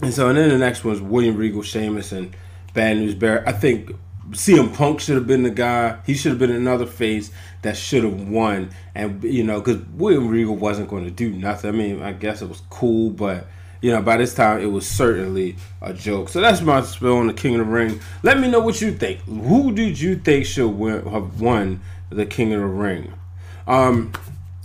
And 0.00 0.14
so, 0.14 0.28
and 0.28 0.38
then 0.38 0.50
the 0.50 0.58
next 0.58 0.84
one 0.84 0.92
was 0.92 1.02
William 1.02 1.36
Regal, 1.36 1.62
Sheamus, 1.62 2.12
and 2.12 2.36
Bad 2.72 2.98
News 2.98 3.14
Barrett. 3.14 3.48
I 3.48 3.52
think 3.52 3.90
CM 4.30 4.74
Punk 4.74 5.00
should 5.00 5.14
have 5.14 5.26
been 5.26 5.42
the 5.42 5.50
guy. 5.50 5.98
He 6.04 6.14
should 6.14 6.30
have 6.30 6.38
been 6.38 6.50
another 6.50 6.86
face 6.86 7.30
that 7.62 7.76
should 7.76 8.04
have 8.04 8.28
won. 8.28 8.70
And, 8.94 9.22
you 9.24 9.42
know, 9.42 9.60
because 9.60 9.82
William 9.94 10.28
Regal 10.28 10.56
wasn't 10.56 10.88
going 10.88 11.04
to 11.04 11.10
do 11.10 11.30
nothing. 11.30 11.68
I 11.68 11.72
mean, 11.72 12.02
I 12.02 12.12
guess 12.12 12.42
it 12.42 12.48
was 12.48 12.62
cool, 12.70 13.10
but, 13.10 13.46
you 13.80 13.90
know, 13.90 14.02
by 14.02 14.16
this 14.16 14.34
time 14.34 14.60
it 14.60 14.66
was 14.66 14.86
certainly 14.86 15.56
a 15.80 15.94
joke. 15.94 16.28
So 16.28 16.40
that's 16.40 16.60
my 16.60 16.82
spill 16.82 17.18
on 17.18 17.26
the 17.28 17.32
King 17.32 17.54
of 17.54 17.66
the 17.66 17.72
Ring. 17.72 18.00
Let 18.22 18.38
me 18.38 18.50
know 18.50 18.60
what 18.60 18.80
you 18.80 18.92
think. 18.92 19.20
Who 19.20 19.72
did 19.72 19.98
you 19.98 20.16
think 20.16 20.46
should 20.46 20.68
have 20.68 21.40
won 21.40 21.80
the 22.10 22.26
King 22.26 22.52
of 22.52 22.60
the 22.60 22.66
Ring? 22.66 23.12
Um, 23.66 24.12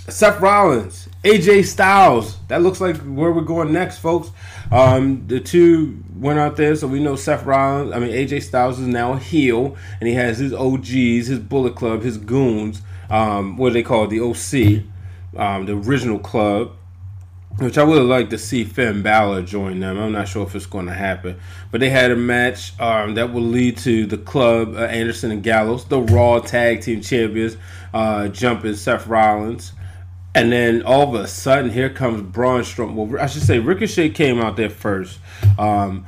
Seth 0.10 0.42
Rollins, 0.42 1.08
AJ 1.24 1.66
Styles. 1.66 2.38
That 2.50 2.62
looks 2.62 2.82
like 2.82 2.98
where 2.98 3.32
we're 3.32 3.42
going 3.42 3.72
next, 3.72 4.00
folks. 4.00 4.32
Um, 4.74 5.28
the 5.28 5.40
two 5.40 6.04
went 6.16 6.40
out 6.40 6.58
there, 6.58 6.76
so 6.76 6.88
we 6.88 7.00
know 7.00 7.16
Seth 7.16 7.46
Rollins. 7.46 7.94
I 7.94 8.00
mean, 8.00 8.10
AJ 8.10 8.42
Styles 8.42 8.80
is 8.80 8.88
now 8.88 9.14
a 9.14 9.20
heel, 9.20 9.78
and 10.00 10.10
he 10.10 10.16
has 10.16 10.40
his 10.40 10.52
OGs, 10.52 11.28
his 11.28 11.38
Bullet 11.38 11.76
Club, 11.76 12.02
his 12.02 12.18
goons. 12.18 12.82
Um, 13.08 13.56
what 13.58 13.74
they 13.74 13.84
call 13.84 14.08
the 14.08 14.20
OC, 14.20 14.84
um, 15.40 15.68
the 15.68 15.74
original 15.74 16.18
club. 16.18 16.72
Which 17.60 17.78
I 17.78 17.84
would 17.84 18.00
have 18.00 18.08
liked 18.08 18.32
to 18.32 18.40
see 18.40 18.64
Finn 18.64 19.04
Balor 19.04 19.44
join 19.44 19.80
them. 19.80 20.00
I'm 20.00 20.12
not 20.12 20.28
sure 20.28 20.42
if 20.42 20.56
it's 20.56 20.66
going 20.66 20.88
to 20.88 20.94
happen, 20.94 21.40
but 21.70 21.80
they 21.80 21.92
had 21.92 22.10
a 22.10 22.16
match 22.16 22.74
um, 22.80 23.14
that 23.14 23.32
will 23.32 23.44
lead 23.44 23.78
to 23.80 24.08
the 24.08 24.18
club, 24.18 24.74
uh, 24.76 24.86
Anderson 24.86 25.30
and 25.30 25.44
Gallows, 25.44 25.86
the 25.86 26.02
Raw 26.02 26.40
Tag 26.40 26.82
Team 26.82 27.02
Champions, 27.02 27.58
uh, 27.94 28.28
jumping 28.30 28.74
Seth 28.74 29.06
Rollins. 29.06 29.74
And 30.36 30.52
then 30.52 30.82
all 30.84 31.16
of 31.16 31.22
a 31.22 31.28
sudden, 31.28 31.70
here 31.70 31.90
comes 31.90 32.22
Braun 32.22 32.62
Strowman. 32.62 32.96
Well, 32.96 33.22
I 33.22 33.28
should 33.28 33.44
say 33.44 33.60
Ricochet 33.60 34.10
came 34.10 34.40
out 34.40 34.58
there 34.58 34.70
first, 34.70 35.20
um, 35.60 36.06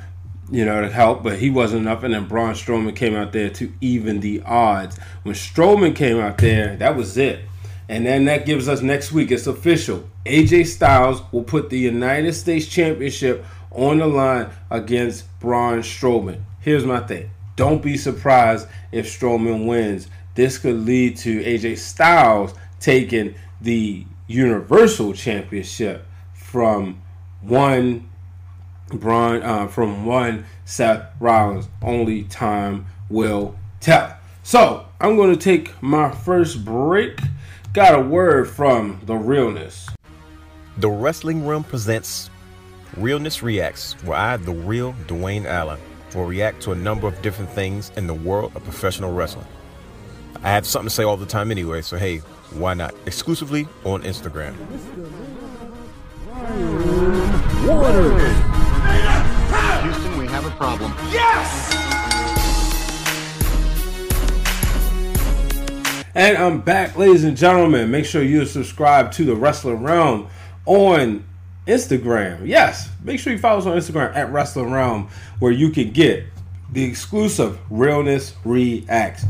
you 0.51 0.65
know, 0.65 0.81
to 0.81 0.89
help, 0.89 1.21
but 1.21 1.37
he 1.37 1.51
wasn't 1.51 1.83
enough. 1.83 2.03
And 2.03 2.13
then 2.13 2.27
Braun 2.27 2.53
Strowman 2.55 2.95
came 2.95 3.15
out 3.15 3.33
there 3.33 3.49
to 3.51 3.71
even 3.81 4.21
the 4.21 4.41
odds. 4.41 4.97
When 5.23 5.35
Strowman 5.35 5.95
came 5.95 6.17
out 6.19 6.39
there, 6.39 6.75
that 6.77 6.95
was 6.95 7.17
it. 7.17 7.41
And 7.87 8.03
then 8.03 8.25
that 8.25 8.47
gives 8.47 8.67
us 8.67 8.81
next 8.81 9.11
week. 9.11 9.29
It's 9.29 9.45
official. 9.45 10.09
AJ 10.25 10.67
Styles 10.67 11.21
will 11.31 11.43
put 11.43 11.69
the 11.69 11.77
United 11.77 12.33
States 12.33 12.65
Championship 12.65 13.45
on 13.69 13.99
the 13.99 14.07
line 14.07 14.49
against 14.71 15.25
Braun 15.39 15.79
Strowman. 15.79 16.41
Here's 16.61 16.85
my 16.85 17.01
thing. 17.01 17.29
Don't 17.55 17.83
be 17.83 17.95
surprised 17.95 18.67
if 18.91 19.05
Strowman 19.05 19.67
wins. 19.67 20.07
This 20.33 20.57
could 20.57 20.77
lead 20.77 21.17
to 21.17 21.43
AJ 21.43 21.77
Styles 21.77 22.55
taking 22.79 23.35
the 23.61 24.05
Universal 24.27 25.13
Championship 25.13 26.05
from 26.33 27.01
one 27.41 28.09
Braun 28.89 29.41
uh, 29.41 29.67
from 29.67 30.05
one 30.05 30.45
Seth 30.65 31.07
Rollins. 31.19 31.67
Only 31.81 32.23
time 32.23 32.85
will 33.09 33.55
tell. 33.79 34.15
So 34.43 34.85
I'm 35.01 35.15
going 35.15 35.35
to 35.35 35.41
take 35.41 35.81
my 35.81 36.11
first 36.11 36.63
break. 36.63 37.19
Got 37.73 37.95
a 37.95 38.01
word 38.01 38.49
from 38.49 39.01
the 39.05 39.15
realness. 39.15 39.89
The 40.77 40.89
Wrestling 40.89 41.41
Wrealm 41.43 41.67
presents 41.67 42.29
Realness 42.95 43.41
Reacts, 43.41 43.93
where 44.03 44.17
I, 44.17 44.37
the 44.37 44.53
real 44.53 44.93
Dwayne 45.07 45.45
Allen, 45.45 45.79
will 46.13 46.25
react 46.25 46.61
to 46.63 46.71
a 46.71 46.75
number 46.75 47.07
of 47.07 47.21
different 47.21 47.49
things 47.49 47.91
in 47.97 48.07
the 48.07 48.13
world 48.13 48.55
of 48.55 48.63
professional 48.63 49.13
wrestling. 49.13 49.47
I 50.43 50.51
have 50.51 50.65
something 50.65 50.89
to 50.89 50.93
say 50.93 51.03
all 51.03 51.17
the 51.17 51.25
time 51.25 51.51
anyway, 51.51 51.81
so 51.81 51.97
hey, 51.97 52.21
why 52.55 52.73
not? 52.73 52.95
Exclusively 53.05 53.67
on 53.83 54.01
Instagram. 54.03 54.55
Houston, 59.83 60.17
we 60.17 60.27
have 60.27 60.45
a 60.45 60.51
problem. 60.51 60.93
Yes! 61.11 61.73
And 66.15 66.37
I'm 66.37 66.61
back, 66.61 66.95
ladies 66.97 67.25
and 67.25 67.35
gentlemen. 67.35 67.91
Make 67.91 68.05
sure 68.05 68.23
you 68.23 68.45
subscribe 68.45 69.11
to 69.13 69.25
the 69.25 69.35
Wrestling 69.35 69.79
Wrealm 69.79 70.29
on 70.65 71.25
Instagram. 71.67 72.47
Yes, 72.47 72.89
make 73.03 73.19
sure 73.19 73.33
you 73.33 73.39
follow 73.39 73.59
us 73.59 73.65
on 73.65 73.77
Instagram 73.77 74.15
at 74.15 74.31
Wrestling 74.31 74.69
Wrealm, 74.69 75.09
where 75.39 75.51
you 75.51 75.71
can 75.71 75.91
get 75.91 76.23
the 76.71 76.83
exclusive 76.83 77.59
Realness 77.69 78.33
Reacts. 78.45 79.25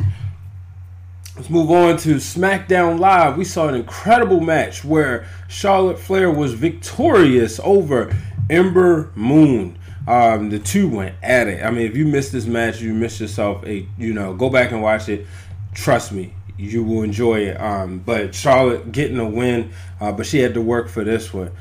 Let's 1.36 1.50
move 1.50 1.70
on 1.70 1.98
to 1.98 2.16
SmackDown 2.16 2.98
Live. 2.98 3.36
We 3.36 3.44
saw 3.44 3.68
an 3.68 3.76
incredible 3.76 4.40
match 4.40 4.86
where 4.86 5.28
Charlotte 5.50 6.00
Flair 6.00 6.32
was 6.32 6.54
victorious 6.54 7.60
over 7.62 8.16
Ember 8.50 9.12
Moon. 9.16 9.78
Um, 10.08 10.50
the 10.50 10.60
two 10.60 10.88
went 10.88 11.16
at 11.22 11.50
it. 11.50 11.62
I 11.62 11.72
mean, 11.72 11.88
if 11.88 11.98
you 11.98 12.06
missed 12.06 12.32
this 12.32 12.46
match, 12.46 12.80
you 12.80 12.94
missed 12.94 13.20
yourself 13.20 13.66
a. 13.66 13.86
You 13.98 14.14
know, 14.14 14.34
go 14.34 14.50
back 14.50 14.72
and 14.72 14.82
watch 14.82 15.10
it. 15.10 15.28
Trust 15.74 16.14
me, 16.14 16.34
you 16.58 16.86
will 16.86 17.04
enjoy 17.04 17.48
it. 17.48 17.60
Um, 17.60 18.00
but 18.00 18.34
Charlotte 18.34 18.94
getting 18.94 19.20
a 19.20 19.28
win, 19.28 19.74
uh, 20.00 20.14
but 20.14 20.26
she 20.26 20.40
had 20.40 20.54
to 20.54 20.62
work 20.62 20.88
for 20.88 21.04
this 21.04 21.34
one. 21.34 21.52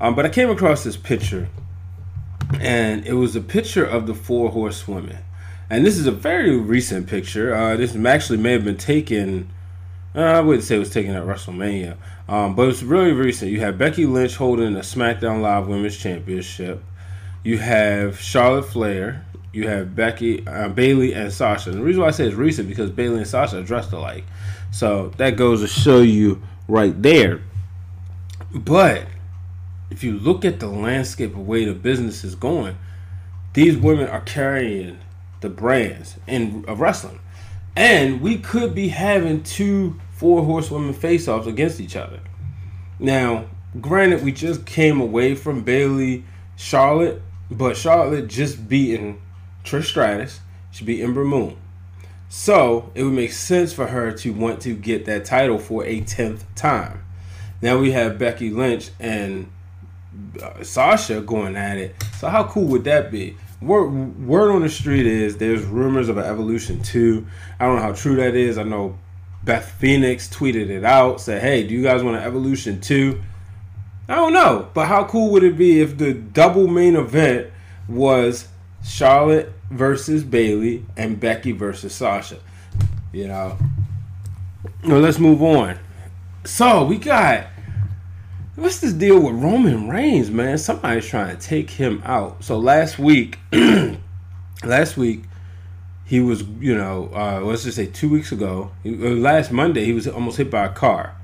Um, 0.00 0.14
but 0.14 0.24
I 0.24 0.28
came 0.28 0.48
across 0.48 0.84
this 0.84 0.96
picture, 0.96 1.48
and 2.60 3.04
it 3.04 3.14
was 3.14 3.34
a 3.34 3.40
picture 3.40 3.84
of 3.84 4.06
the 4.06 4.14
four 4.14 4.50
horsewomen. 4.50 5.18
And 5.70 5.84
this 5.84 5.96
is 5.96 6.06
a 6.06 6.12
very 6.12 6.56
recent 6.56 7.06
picture. 7.08 7.54
Uh, 7.54 7.76
this 7.76 7.96
actually 7.96 8.38
may 8.38 8.52
have 8.52 8.64
been 8.64 8.76
taken. 8.76 9.48
Uh, 10.14 10.20
I 10.20 10.40
wouldn't 10.40 10.64
say 10.64 10.76
it 10.76 10.80
was 10.80 10.90
taken 10.90 11.14
at 11.14 11.24
WrestleMania, 11.24 11.96
um, 12.28 12.54
but 12.54 12.68
it's 12.68 12.82
really 12.82 13.12
recent. 13.12 13.50
You 13.50 13.60
have 13.60 13.78
Becky 13.78 14.06
Lynch 14.06 14.36
holding 14.36 14.74
the 14.74 14.80
SmackDown 14.80 15.40
Live 15.40 15.66
Women's 15.66 15.96
Championship. 15.96 16.82
You 17.42 17.58
have 17.58 18.20
Charlotte 18.20 18.66
Flair. 18.66 19.24
You 19.52 19.68
have 19.68 19.94
Becky, 19.94 20.46
uh, 20.46 20.68
Bayley, 20.68 21.14
and 21.14 21.32
Sasha. 21.32 21.70
And 21.70 21.78
the 21.78 21.84
reason 21.84 22.02
why 22.02 22.08
I 22.08 22.10
say 22.10 22.26
it's 22.26 22.34
recent 22.34 22.68
because 22.68 22.90
Bayley 22.90 23.18
and 23.18 23.26
Sasha 23.26 23.58
are 23.58 23.62
dressed 23.62 23.92
alike, 23.92 24.24
so 24.70 25.12
that 25.16 25.36
goes 25.36 25.60
to 25.60 25.68
show 25.68 26.00
you 26.00 26.42
right 26.68 27.00
there. 27.00 27.40
But 28.52 29.06
if 29.90 30.02
you 30.02 30.18
look 30.18 30.44
at 30.44 30.60
the 30.60 30.68
landscape 30.68 31.34
of 31.34 31.46
way 31.46 31.64
the 31.64 31.74
business 31.74 32.24
is 32.24 32.34
going, 32.34 32.76
these 33.52 33.76
women 33.76 34.08
are 34.08 34.20
carrying 34.22 34.98
the 35.44 35.50
brands 35.50 36.16
in 36.26 36.64
of 36.66 36.80
wrestling. 36.80 37.20
And 37.76 38.20
we 38.20 38.38
could 38.38 38.74
be 38.74 38.88
having 38.88 39.42
two 39.42 40.00
four 40.12 40.44
horsewomen 40.44 40.94
face 40.94 41.28
offs 41.28 41.46
against 41.46 41.80
each 41.80 41.96
other. 41.96 42.20
Now, 42.98 43.46
granted, 43.80 44.24
we 44.24 44.32
just 44.32 44.64
came 44.64 45.00
away 45.00 45.34
from 45.34 45.62
Bayley 45.62 46.24
Charlotte, 46.56 47.20
but 47.50 47.76
Charlotte 47.76 48.28
just 48.28 48.68
beaten 48.68 49.20
Trish 49.64 49.86
Stratus. 49.86 50.40
She 50.70 50.84
beat 50.84 51.02
Ember 51.02 51.24
Moon. 51.24 51.56
So 52.28 52.90
it 52.94 53.04
would 53.04 53.12
make 53.12 53.32
sense 53.32 53.72
for 53.72 53.86
her 53.86 54.12
to 54.12 54.32
want 54.32 54.62
to 54.62 54.74
get 54.74 55.04
that 55.04 55.24
title 55.24 55.58
for 55.58 55.84
a 55.84 56.00
tenth 56.00 56.44
time. 56.54 57.04
Now 57.62 57.78
we 57.78 57.92
have 57.92 58.18
Becky 58.18 58.50
Lynch 58.50 58.90
and 58.98 59.50
uh, 60.42 60.62
Sasha 60.62 61.20
going 61.20 61.56
at 61.56 61.78
it. 61.78 61.94
So 62.18 62.28
how 62.28 62.44
cool 62.44 62.64
would 62.66 62.84
that 62.84 63.10
be? 63.10 63.36
Word, 63.64 64.26
word 64.26 64.50
on 64.50 64.62
the 64.62 64.68
street 64.68 65.06
is 65.06 65.38
there's 65.38 65.62
rumors 65.64 66.08
of 66.08 66.18
an 66.18 66.24
Evolution 66.24 66.82
2. 66.82 67.26
I 67.58 67.66
don't 67.66 67.76
know 67.76 67.82
how 67.82 67.92
true 67.92 68.16
that 68.16 68.34
is. 68.34 68.58
I 68.58 68.62
know 68.62 68.98
Beth 69.42 69.70
Phoenix 69.78 70.28
tweeted 70.28 70.68
it 70.68 70.84
out, 70.84 71.20
said, 71.20 71.40
hey, 71.40 71.66
do 71.66 71.74
you 71.74 71.82
guys 71.82 72.02
want 72.02 72.16
an 72.16 72.22
Evolution 72.22 72.80
2? 72.80 73.22
I 74.08 74.14
don't 74.16 74.32
know. 74.32 74.68
But 74.74 74.88
how 74.88 75.04
cool 75.04 75.30
would 75.32 75.44
it 75.44 75.56
be 75.56 75.80
if 75.80 75.96
the 75.96 76.12
double 76.12 76.66
main 76.66 76.94
event 76.96 77.50
was 77.88 78.48
Charlotte 78.84 79.52
versus 79.70 80.24
Bayley 80.24 80.84
and 80.96 81.18
Becky 81.18 81.52
versus 81.52 81.94
Sasha? 81.94 82.38
You 83.12 83.28
know. 83.28 83.58
Well, 84.84 85.00
let's 85.00 85.18
move 85.18 85.42
on. 85.42 85.78
So 86.44 86.84
we 86.84 86.98
got 86.98 87.46
What's 88.56 88.78
this 88.78 88.92
deal 88.92 89.18
with 89.18 89.34
Roman 89.34 89.88
Reigns, 89.88 90.30
man? 90.30 90.58
Somebody's 90.58 91.08
trying 91.08 91.36
to 91.36 91.42
take 91.42 91.70
him 91.70 92.00
out. 92.04 92.44
So 92.44 92.56
last 92.56 93.00
week, 93.00 93.40
last 94.64 94.96
week, 94.96 95.24
he 96.04 96.20
was, 96.20 96.44
you 96.60 96.76
know, 96.76 97.10
uh, 97.12 97.40
let's 97.40 97.64
just 97.64 97.74
say 97.74 97.86
two 97.86 98.08
weeks 98.08 98.30
ago, 98.30 98.70
uh, 98.86 98.90
last 98.90 99.50
Monday, 99.50 99.84
he 99.84 99.92
was 99.92 100.06
almost 100.06 100.36
hit 100.36 100.52
by 100.52 100.66
a 100.66 100.72
car. 100.72 101.16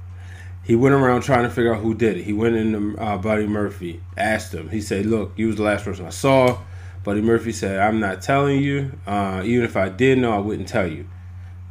He 0.64 0.74
went 0.74 0.92
around 0.92 1.20
trying 1.20 1.44
to 1.44 1.50
figure 1.50 1.72
out 1.72 1.82
who 1.82 1.94
did 1.94 2.16
it. 2.16 2.24
He 2.24 2.32
went 2.32 2.56
in 2.56 2.72
to 2.72 3.00
uh, 3.00 3.18
Buddy 3.18 3.46
Murphy, 3.46 4.00
asked 4.16 4.52
him. 4.52 4.68
He 4.68 4.80
said, 4.80 5.06
"Look, 5.06 5.32
you 5.36 5.46
was 5.46 5.56
the 5.56 5.62
last 5.62 5.84
person 5.84 6.06
I 6.06 6.10
saw." 6.10 6.58
Buddy 7.04 7.20
Murphy 7.20 7.52
said, 7.52 7.78
"I'm 7.78 8.00
not 8.00 8.22
telling 8.22 8.60
you. 8.60 8.98
Uh, 9.06 9.42
even 9.44 9.64
if 9.64 9.76
I 9.76 9.88
did 9.88 10.18
know, 10.18 10.32
I 10.32 10.38
wouldn't 10.38 10.68
tell 10.68 10.86
you." 10.86 11.06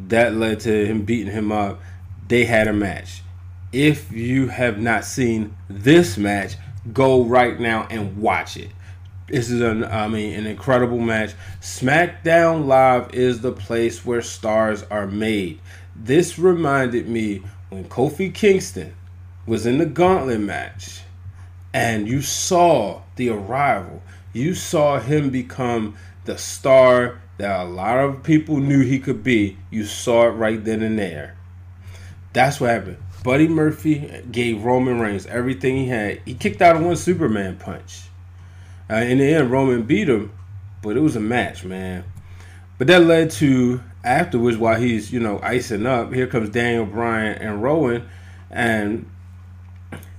That 0.07 0.35
led 0.35 0.61
to 0.61 0.85
him 0.85 1.03
beating 1.03 1.33
him 1.33 1.51
up. 1.51 1.81
They 2.29 2.45
had 2.45 2.69
a 2.69 2.73
match. 2.73 3.23
If 3.71 4.11
you 4.11 4.47
have 4.47 4.79
not 4.79 5.05
seen 5.05 5.55
this 5.69 6.17
match, 6.17 6.55
go 6.91 7.23
right 7.23 7.59
now 7.59 7.87
and 7.91 8.17
watch 8.17 8.57
it. 8.57 8.69
This 9.27 9.51
is 9.51 9.61
an 9.61 9.83
I 9.83 10.07
mean 10.07 10.33
an 10.33 10.47
incredible 10.47 10.97
match. 10.97 11.33
SmackDown 11.61 12.65
Live 12.65 13.13
is 13.13 13.41
the 13.41 13.51
place 13.51 14.03
where 14.03 14.23
stars 14.23 14.83
are 14.89 15.05
made. 15.05 15.59
This 15.95 16.39
reminded 16.39 17.07
me 17.07 17.43
when 17.69 17.85
Kofi 17.85 18.33
Kingston 18.33 18.95
was 19.45 19.67
in 19.67 19.77
the 19.77 19.85
gauntlet 19.85 20.39
match 20.39 21.01
and 21.71 22.07
you 22.07 22.23
saw 22.23 23.01
the 23.17 23.29
arrival. 23.29 24.01
You 24.33 24.55
saw 24.55 24.99
him 24.99 25.29
become 25.29 25.95
the 26.25 26.39
star 26.39 27.21
that 27.37 27.59
a 27.59 27.69
lot 27.69 27.99
of 27.99 28.23
people 28.23 28.57
knew 28.57 28.81
he 28.81 28.97
could 28.97 29.23
be. 29.23 29.57
You 29.69 29.85
saw 29.85 30.27
it 30.27 30.31
right 30.31 30.63
then 30.63 30.81
and 30.81 30.97
there. 30.97 31.37
That's 32.33 32.59
what 32.59 32.71
happened. 32.71 32.97
Buddy 33.23 33.47
Murphy 33.47 34.23
gave 34.31 34.63
Roman 34.63 34.99
Reigns 34.99 35.25
everything 35.25 35.75
he 35.75 35.87
had. 35.87 36.21
He 36.25 36.33
kicked 36.33 36.61
out 36.61 36.77
of 36.77 36.83
one 36.83 36.95
Superman 36.95 37.57
punch. 37.57 38.03
Uh, 38.89 38.95
in 38.95 39.17
the 39.17 39.33
end, 39.33 39.51
Roman 39.51 39.83
beat 39.83 40.07
him, 40.07 40.31
but 40.81 40.95
it 40.95 41.01
was 41.01 41.15
a 41.15 41.19
match, 41.19 41.65
man. 41.65 42.05
But 42.77 42.87
that 42.87 43.03
led 43.03 43.29
to 43.31 43.81
afterwards, 44.03 44.57
while 44.57 44.79
he's 44.79 45.11
you 45.11 45.19
know 45.19 45.39
icing 45.43 45.85
up, 45.85 46.13
here 46.13 46.27
comes 46.27 46.49
Daniel 46.49 46.85
Bryan 46.85 47.37
and 47.39 47.61
Rowan, 47.61 48.07
and 48.49 49.09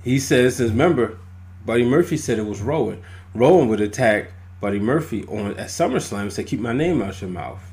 he 0.03 0.19
says, 0.19 0.57
"Since 0.57 0.69
remember, 0.69 1.17
Buddy 1.65 1.83
Murphy 1.83 2.17
said 2.17 2.37
it 2.37 2.45
was 2.45 2.61
Rowan. 2.61 3.01
Rowan 3.33 3.67
would 3.69 3.81
attack 3.81 4.31
Buddy 4.59 4.79
Murphy 4.79 5.25
on 5.25 5.57
at 5.57 5.69
SummerSlam 5.69 6.21
and 6.21 6.33
say, 6.33 6.43
"Keep 6.43 6.59
my 6.59 6.73
name 6.73 7.01
out 7.01 7.19
your 7.19 7.31
mouth." 7.31 7.63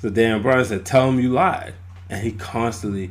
So 0.00 0.10
Daniel 0.10 0.38
Bryan 0.40 0.64
said, 0.64 0.86
"Tell 0.86 1.08
him 1.08 1.18
you 1.18 1.30
lied," 1.30 1.74
and 2.08 2.22
he 2.22 2.30
constantly 2.32 3.10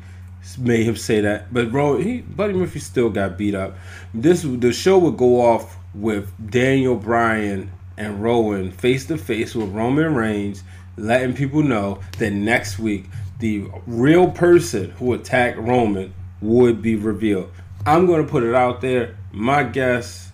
made 0.58 0.84
him 0.84 0.96
say 0.96 1.22
that. 1.22 1.54
But 1.54 1.72
Rowan, 1.72 2.02
he 2.02 2.22
Buddy 2.22 2.54
Murphy 2.54 2.80
still 2.80 3.10
got 3.10 3.38
beat 3.38 3.56
up. 3.56 3.76
This 4.14 4.44
the 4.44 4.74
show 4.74 4.98
would 5.00 5.18
go 5.18 5.42
off 5.42 5.78
with 5.94 6.32
Daniel 6.50 6.96
Bryan 6.96 7.72
and 7.98 8.22
Rowan 8.24 8.72
face 8.72 9.06
to 9.08 9.18
face 9.18 9.54
with 9.56 9.70
Roman 9.70 10.16
Reigns, 10.16 10.64
letting 10.98 11.34
people 11.34 11.62
know 11.62 12.00
that 12.18 12.32
next 12.32 12.80
week 12.80 13.06
the 13.40 13.66
real 13.88 14.32
person 14.32 14.92
who 14.92 15.14
attacked 15.14 15.58
Roman 15.58 16.14
would 16.42 16.82
be 16.82 16.96
revealed. 16.96 17.52
I'm 17.86 18.06
going 18.06 18.24
to 18.24 18.30
put 18.30 18.44
it 18.44 18.54
out 18.54 18.82
there. 18.82 19.18
My 19.32 19.64
guess, 19.64 20.32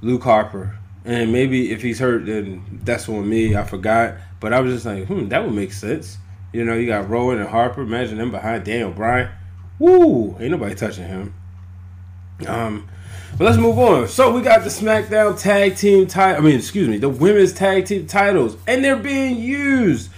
Luke 0.00 0.24
Harper. 0.24 0.76
And 1.04 1.32
maybe 1.32 1.70
if 1.70 1.80
he's 1.80 1.98
hurt, 1.98 2.26
then 2.26 2.80
that's 2.84 3.08
on 3.08 3.28
me. 3.28 3.56
I 3.56 3.64
forgot. 3.64 4.16
But 4.40 4.52
I 4.52 4.60
was 4.60 4.74
just 4.74 4.86
like, 4.86 5.06
hmm, 5.06 5.28
that 5.28 5.44
would 5.44 5.54
make 5.54 5.72
sense. 5.72 6.18
You 6.52 6.64
know, 6.64 6.74
you 6.74 6.86
got 6.86 7.08
Rowan 7.08 7.38
and 7.38 7.48
Harper. 7.48 7.82
Imagine 7.82 8.18
them 8.18 8.30
behind 8.30 8.64
Daniel 8.64 8.90
Bryan. 8.90 9.30
Woo! 9.78 10.36
Ain't 10.40 10.50
nobody 10.50 10.74
touching 10.74 11.06
him. 11.06 11.34
Um, 12.46 12.88
but 13.36 13.44
let's 13.44 13.58
move 13.58 13.78
on. 13.78 14.08
So 14.08 14.32
we 14.32 14.42
got 14.42 14.62
the 14.64 14.70
SmackDown 14.70 15.38
Tag 15.40 15.76
Team 15.76 16.06
title. 16.06 16.42
I 16.42 16.44
mean, 16.44 16.58
excuse 16.58 16.88
me, 16.88 16.98
the 16.98 17.08
Women's 17.08 17.52
Tag 17.52 17.86
Team 17.86 18.06
titles, 18.06 18.56
and 18.66 18.82
they're 18.82 18.96
being 18.96 19.36
used. 19.36 20.10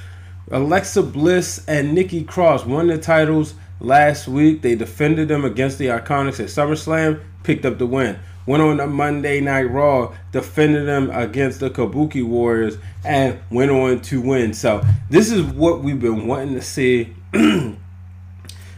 Alexa 0.51 1.03
Bliss 1.03 1.65
and 1.69 1.95
Nikki 1.95 2.25
Cross 2.25 2.67
won 2.67 2.89
the 2.89 2.99
titles 2.99 3.55
last 3.79 4.27
week. 4.27 4.63
They 4.63 4.75
defended 4.75 5.29
them 5.29 5.45
against 5.45 5.79
the 5.79 5.87
Iconics 5.87 6.41
at 6.41 6.47
SummerSlam, 6.47 7.23
picked 7.43 7.65
up 7.65 7.79
the 7.79 7.87
win. 7.87 8.19
Went 8.47 8.63
on 8.63 8.79
the 8.79 8.87
Monday 8.87 9.41
Night 9.41 9.71
Raw, 9.71 10.15
defended 10.33 10.87
them 10.87 11.11
against 11.11 11.61
the 11.61 11.71
Kabuki 11.71 12.25
Warriors, 12.25 12.79
and 13.05 13.39
went 13.51 13.71
on 13.71 14.01
to 14.03 14.21
win. 14.21 14.55
So 14.55 14.83
this 15.09 15.31
is 15.31 15.43
what 15.43 15.83
we've 15.83 16.01
been 16.01 16.27
wanting 16.27 16.55
to 16.55 16.63
see. 16.63 17.15
it 17.33 17.77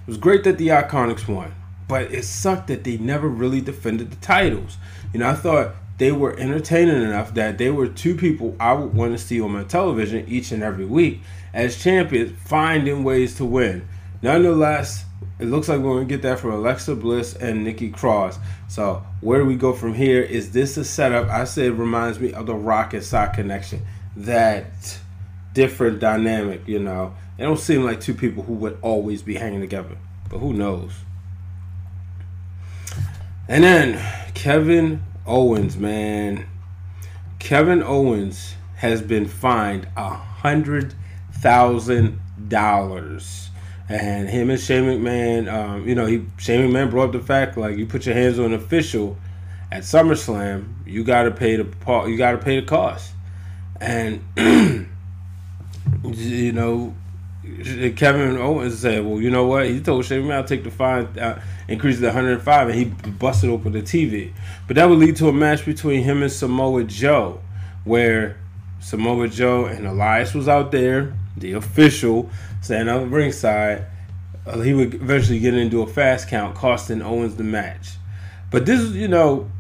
was 0.07 0.17
great 0.17 0.45
that 0.45 0.59
the 0.59 0.69
Iconics 0.69 1.29
won 1.29 1.55
but 1.93 2.11
it 2.11 2.25
sucked 2.25 2.69
that 2.69 2.85
they 2.85 2.97
never 2.97 3.29
really 3.29 3.61
defended 3.61 4.11
the 4.11 4.17
titles. 4.17 4.79
You 5.13 5.21
know, 5.21 5.29
I 5.29 5.35
thought 5.35 5.75
they 5.99 6.11
were 6.11 6.35
entertaining 6.39 7.03
enough 7.03 7.35
that 7.35 7.59
they 7.59 7.71
were 7.71 7.87
two 7.87 8.15
people 8.15 8.57
I 8.59 8.73
would 8.73 8.95
want 8.95 9.13
to 9.13 9.23
see 9.23 9.43
on 9.43 9.53
my 9.53 9.65
television 9.65 10.27
each 10.27 10.53
and 10.53 10.63
every 10.63 10.87
week 10.87 11.21
as 11.53 11.83
champions, 11.83 12.33
finding 12.47 13.05
ways 13.05 13.35
to 13.37 13.45
win. 13.45 13.87
Nonetheless, 14.23 15.05
it 15.39 15.47
looks 15.47 15.69
like 15.69 15.81
we're 15.81 16.01
to 16.01 16.05
get 16.05 16.23
that 16.23 16.39
from 16.39 16.53
Alexa 16.53 16.97
Bliss 16.97 17.35
and 17.35 17.65
Nikki 17.65 17.91
Cross. 17.91 18.39
So, 18.69 19.05
where 19.21 19.39
do 19.39 19.47
we 19.47 19.57
go 19.57 19.73
from 19.73 19.95
here? 19.95 20.23
Is 20.23 20.53
this 20.53 20.77
a 20.77 20.85
setup? 20.85 21.29
I 21.29 21.45
say 21.45 21.67
it 21.67 21.71
reminds 21.71 22.21
me 22.21 22.33
of 22.33 22.47
the 22.47 22.55
Rock 22.55 22.95
and 22.95 23.03
Sock 23.03 23.35
connection. 23.35 23.83
That 24.17 24.99
different 25.55 26.01
dynamic, 26.01 26.67
you 26.67 26.79
know. 26.79 27.15
It 27.39 27.43
don't 27.43 27.59
seem 27.59 27.85
like 27.85 28.01
two 28.01 28.15
people 28.15 28.43
who 28.43 28.55
would 28.55 28.79
always 28.83 29.23
be 29.23 29.35
hanging 29.35 29.61
together. 29.61 29.97
But 30.29 30.39
who 30.39 30.53
knows? 30.53 30.93
And 33.49 33.65
then 33.65 34.33
Kevin 34.35 35.03
Owens, 35.27 35.77
man. 35.77 36.47
Kevin 37.39 37.83
Owens 37.83 38.55
has 38.77 39.03
been 39.03 39.27
fined 39.27 39.89
a 39.97 40.11
hundred 40.11 40.95
thousand 41.33 42.21
dollars. 42.49 43.51
And 43.93 44.29
him 44.29 44.49
and 44.49 44.59
Shane 44.59 44.85
McMahon, 44.85 45.53
um, 45.53 45.87
you 45.87 45.95
know, 45.95 46.07
he 46.07 46.25
Shane 46.39 46.67
McMahon 46.67 46.91
brought 46.91 47.07
up 47.09 47.13
the 47.13 47.21
fact 47.21 47.59
like 47.59 47.77
you 47.77 47.85
put 47.85 48.07
your 48.07 48.15
hands 48.15 48.39
on 48.39 48.47
an 48.47 48.55
official 48.55 49.19
at 49.71 49.83
SummerSlam, 49.83 50.67
you 50.87 51.05
gotta 51.05 51.31
pay 51.31 51.57
the 51.57 51.67
you 52.09 52.17
gotta 52.17 52.39
pay 52.39 52.59
the 52.61 52.67
cost. 52.67 53.13
And 53.81 54.25
you 56.05 56.53
know, 56.53 56.95
Kevin 57.97 58.39
Owens 58.39 58.79
said, 58.79 59.05
"Well, 59.05 59.21
you 59.21 59.31
know 59.31 59.47
what?" 59.47 59.67
He 59.67 59.81
told 59.81 60.07
Shane 60.07 60.23
McMahon, 60.23 60.35
"I'll 60.37 60.45
take 60.45 60.65
the 60.65 60.71
fine, 60.71 61.07
uh, 61.19 61.43
increase 61.69 61.99
it 61.99 62.01
to 62.01 62.07
105," 62.07 62.69
and 62.69 62.79
he 62.79 62.85
busted 62.85 63.51
open 63.51 63.73
the 63.73 63.83
TV. 63.83 64.33
But 64.67 64.77
that 64.77 64.89
would 64.89 64.99
lead 64.99 65.17
to 65.17 65.29
a 65.29 65.33
match 65.35 65.67
between 65.67 66.03
him 66.03 66.23
and 66.23 66.33
Samoa 66.33 66.85
Joe, 66.85 67.41
where 67.85 68.39
Samoa 68.81 69.29
Joe 69.29 69.67
and 69.67 69.87
Elias 69.87 70.33
was 70.33 70.49
out 70.49 70.73
there, 70.73 71.15
the 71.37 71.53
official, 71.53 72.31
standing 72.61 72.95
on 72.95 73.03
the 73.03 73.17
ringside. 73.17 73.87
Uh, 74.47 74.61
he 74.61 74.75
would 74.75 74.95
eventually 74.95 75.39
get 75.39 75.55
into 75.55 75.83
a 75.83 75.87
fast 75.87 76.29
count, 76.29 76.55
costing 76.55 77.01
Owens 77.01 77.37
the 77.37 77.45
match. 77.45 77.91
But 78.51 78.67
this, 78.67 78.81
is 78.81 78.97
you 78.97 79.09
know, 79.09 79.51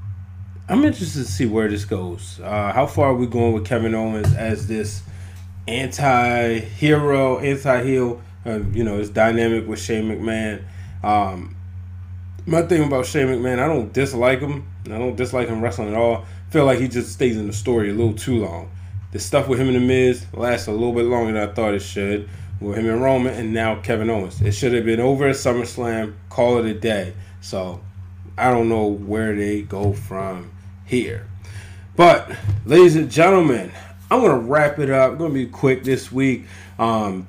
I'm 0.69 0.85
interested 0.85 1.25
to 1.25 1.31
see 1.31 1.47
where 1.47 1.69
this 1.69 1.85
goes. 1.85 2.41
Uh, 2.43 2.73
how 2.73 2.87
far 2.87 3.11
are 3.11 3.15
we 3.15 3.27
going 3.27 3.53
with 3.53 3.65
Kevin 3.65 3.95
Owens 3.95 4.35
as 4.35 4.67
this? 4.67 5.03
anti-hero, 5.69 7.39
anti-heel. 7.39 8.21
Uh, 8.45 8.61
you 8.73 8.85
know, 8.85 8.99
it's 8.99 9.11
dynamic 9.11 9.67
with 9.67 9.81
Shane 9.81 10.05
McMahon. 10.05 10.65
Um, 11.03 11.57
my 12.47 12.63
thing 12.63 12.85
about 12.85 13.07
Shane 13.07 13.29
McMahon, 13.29 13.59
I 13.59 13.67
don't 13.67 13.93
dislike 13.93 14.41
him. 14.41 14.69
I 14.87 14.99
don't 14.99 15.17
dislike 15.17 15.49
him 15.49 15.61
wrestling 15.61 15.89
at 15.89 15.95
all. 15.95 16.25
I 16.49 16.53
feel 16.53 16.65
like 16.65 16.81
he 16.81 16.89
just 16.89 17.13
stays 17.13 17.37
in 17.37 17.47
the 17.47 17.53
story 17.53 17.91
a 17.91 17.95
little 17.95 18.15
too 18.15 18.45
long. 18.45 18.71
The 19.13 19.19
stuff 19.19 19.47
with 19.47 19.61
him 19.61 19.69
and 19.69 19.77
The 19.77 19.81
Miz 19.81 20.27
lasts 20.33 20.67
a 20.67 20.73
little 20.73 20.93
bit 20.93 21.05
longer 21.05 21.33
than 21.33 21.49
I 21.49 21.53
thought 21.53 21.75
it 21.75 21.81
should. 21.81 22.29
With 22.61 22.79
him 22.79 22.89
and 22.89 23.03
Roman, 23.03 23.35
and 23.35 23.53
now 23.53 23.81
Kevin 23.81 24.09
Owens. 24.09 24.41
It 24.41 24.53
should 24.53 24.73
have 24.73 24.85
been 24.85 25.01
over 25.01 25.29
at 25.29 25.37
SummerSlam. 25.37 26.15
Call 26.29 26.59
it 26.59 26.67
a 26.67 26.75
day. 26.75 27.13
So 27.41 27.81
I 28.39 28.51
don't 28.51 28.69
know 28.69 28.87
where 28.87 29.35
they 29.35 29.63
go 29.63 29.93
from 29.93 30.53
here. 30.85 31.27
But, 31.97 32.31
ladies 32.65 32.97
and 32.97 33.11
gentlemen, 33.11 33.71
I'm 34.11 34.21
going 34.21 34.33
to 34.33 34.47
wrap 34.47 34.79
it 34.79 34.91
up. 34.91 35.13
I'm 35.13 35.19
going 35.19 35.33
to 35.33 35.35
be 35.35 35.47
quick 35.47 35.85
this 35.85 36.11
week. 36.11 36.47
Um, 36.79 37.27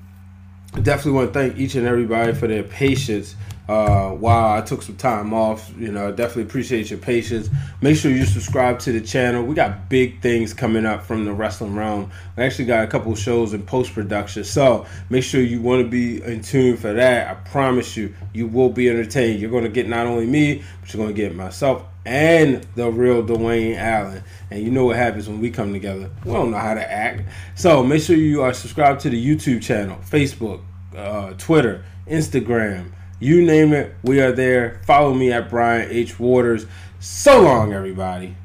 definitely 0.74 1.14
want 1.14 1.34
to 1.34 1.40
thank 1.40 1.58
each 1.58 1.76
and 1.76 1.86
everybody 1.86 2.34
for 2.34 2.48
their 2.48 2.64
patience 2.64 3.36
uh, 3.68 4.10
while 4.12 4.58
I 4.58 4.62
took 4.62 4.82
some 4.82 4.96
time 4.96 5.34
off. 5.34 5.72
You 5.78 5.92
know, 5.92 6.12
definitely 6.12 6.44
appreciate 6.44 6.90
your 6.90 7.00
patience. 7.00 7.50
Make 7.82 7.98
sure 7.98 8.12
you 8.12 8.26
subscribe 8.26 8.80
to 8.80 8.92
the 8.92 9.02
channel. 9.02 9.44
We 9.44 9.56
got 9.56 9.90
big 9.90 10.22
things 10.22 10.54
coming 10.54 10.86
up 10.86 11.04
from 11.04 11.26
the 11.26 11.34
wrestling 11.34 11.76
realm. 11.76 12.12
We 12.38 12.44
actually 12.44 12.66
got 12.66 12.84
a 12.84 12.88
couple 12.88 13.16
shows 13.16 13.54
in 13.54 13.64
post 13.64 13.94
production, 13.94 14.44
so 14.44 14.86
make 15.10 15.24
sure 15.24 15.42
you 15.42 15.62
want 15.62 15.84
to 15.84 15.90
be 15.90 16.24
in 16.24 16.42
tune 16.42 16.78
for 16.78 16.94
that. 16.94 17.30
I 17.30 17.34
promise 17.50 17.96
you, 17.96 18.14
you 18.34 18.48
will 18.48 18.70
be 18.70 18.90
entertained. 18.90 19.40
You're 19.40 19.52
going 19.52 19.64
to 19.64 19.70
get 19.70 19.88
not 19.88 20.08
only 20.08 20.26
me, 20.26 20.64
but 20.82 20.94
you're 20.94 21.04
going 21.04 21.16
to 21.16 21.22
get 21.22 21.36
myself 21.36 21.86
and 22.06 22.66
the 22.76 22.90
real 22.90 23.24
Dwayne 23.24 23.78
Allen. 23.78 24.24
And 24.52 24.62
you 24.62 24.72
know 24.72 24.86
what 24.86 24.98
happens 24.98 25.28
when 25.28 25.40
we 25.40 25.50
come 25.50 25.74
together. 25.74 26.10
We 26.26 26.34
don't 26.34 26.52
know 26.52 26.58
how 26.58 26.74
to 26.74 26.92
act. 26.92 27.24
So 27.56 27.84
make 27.84 28.02
sure 28.02 28.16
you 28.16 28.42
are 28.42 28.54
subscribed 28.54 29.02
to 29.02 29.10
the 29.10 29.26
YouTube 29.26 29.64
channel, 29.64 29.98
Facebook, 30.10 30.62
uh, 30.96 31.34
Twitter, 31.38 31.84
Instagram. 32.08 32.92
You 33.24 33.42
name 33.42 33.72
it, 33.72 33.96
we 34.04 34.20
are 34.20 34.34
there. 34.34 34.82
Follow 34.86 35.14
me 35.14 35.32
at 35.32 35.50
Brian 35.50 35.90
H. 35.90 36.20
Waters. 36.20 36.66
So 37.00 37.42
long, 37.42 37.72
everybody. 37.72 38.36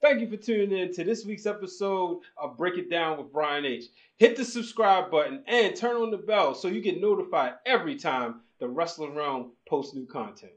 Thank 0.00 0.22
you 0.22 0.30
for 0.30 0.38
tuning 0.38 0.72
in 0.72 0.94
to 0.94 1.04
this 1.04 1.26
week's 1.26 1.44
episode 1.44 2.20
of 2.38 2.56
Break 2.56 2.78
It 2.78 2.88
Down 2.88 3.18
with 3.18 3.30
Brian 3.30 3.66
H. 3.66 3.84
Hit 4.16 4.34
the 4.36 4.44
subscribe 4.46 5.10
button 5.10 5.44
and 5.46 5.76
turn 5.76 5.96
on 5.96 6.10
the 6.10 6.16
bell 6.16 6.54
so 6.54 6.68
you 6.68 6.80
get 6.80 6.98
notified 6.98 7.56
every 7.66 7.94
time 7.94 8.40
the 8.58 8.66
Wrestling 8.66 9.14
Wrealm 9.14 9.50
posts 9.68 9.94
new 9.94 10.06
content. 10.06 10.52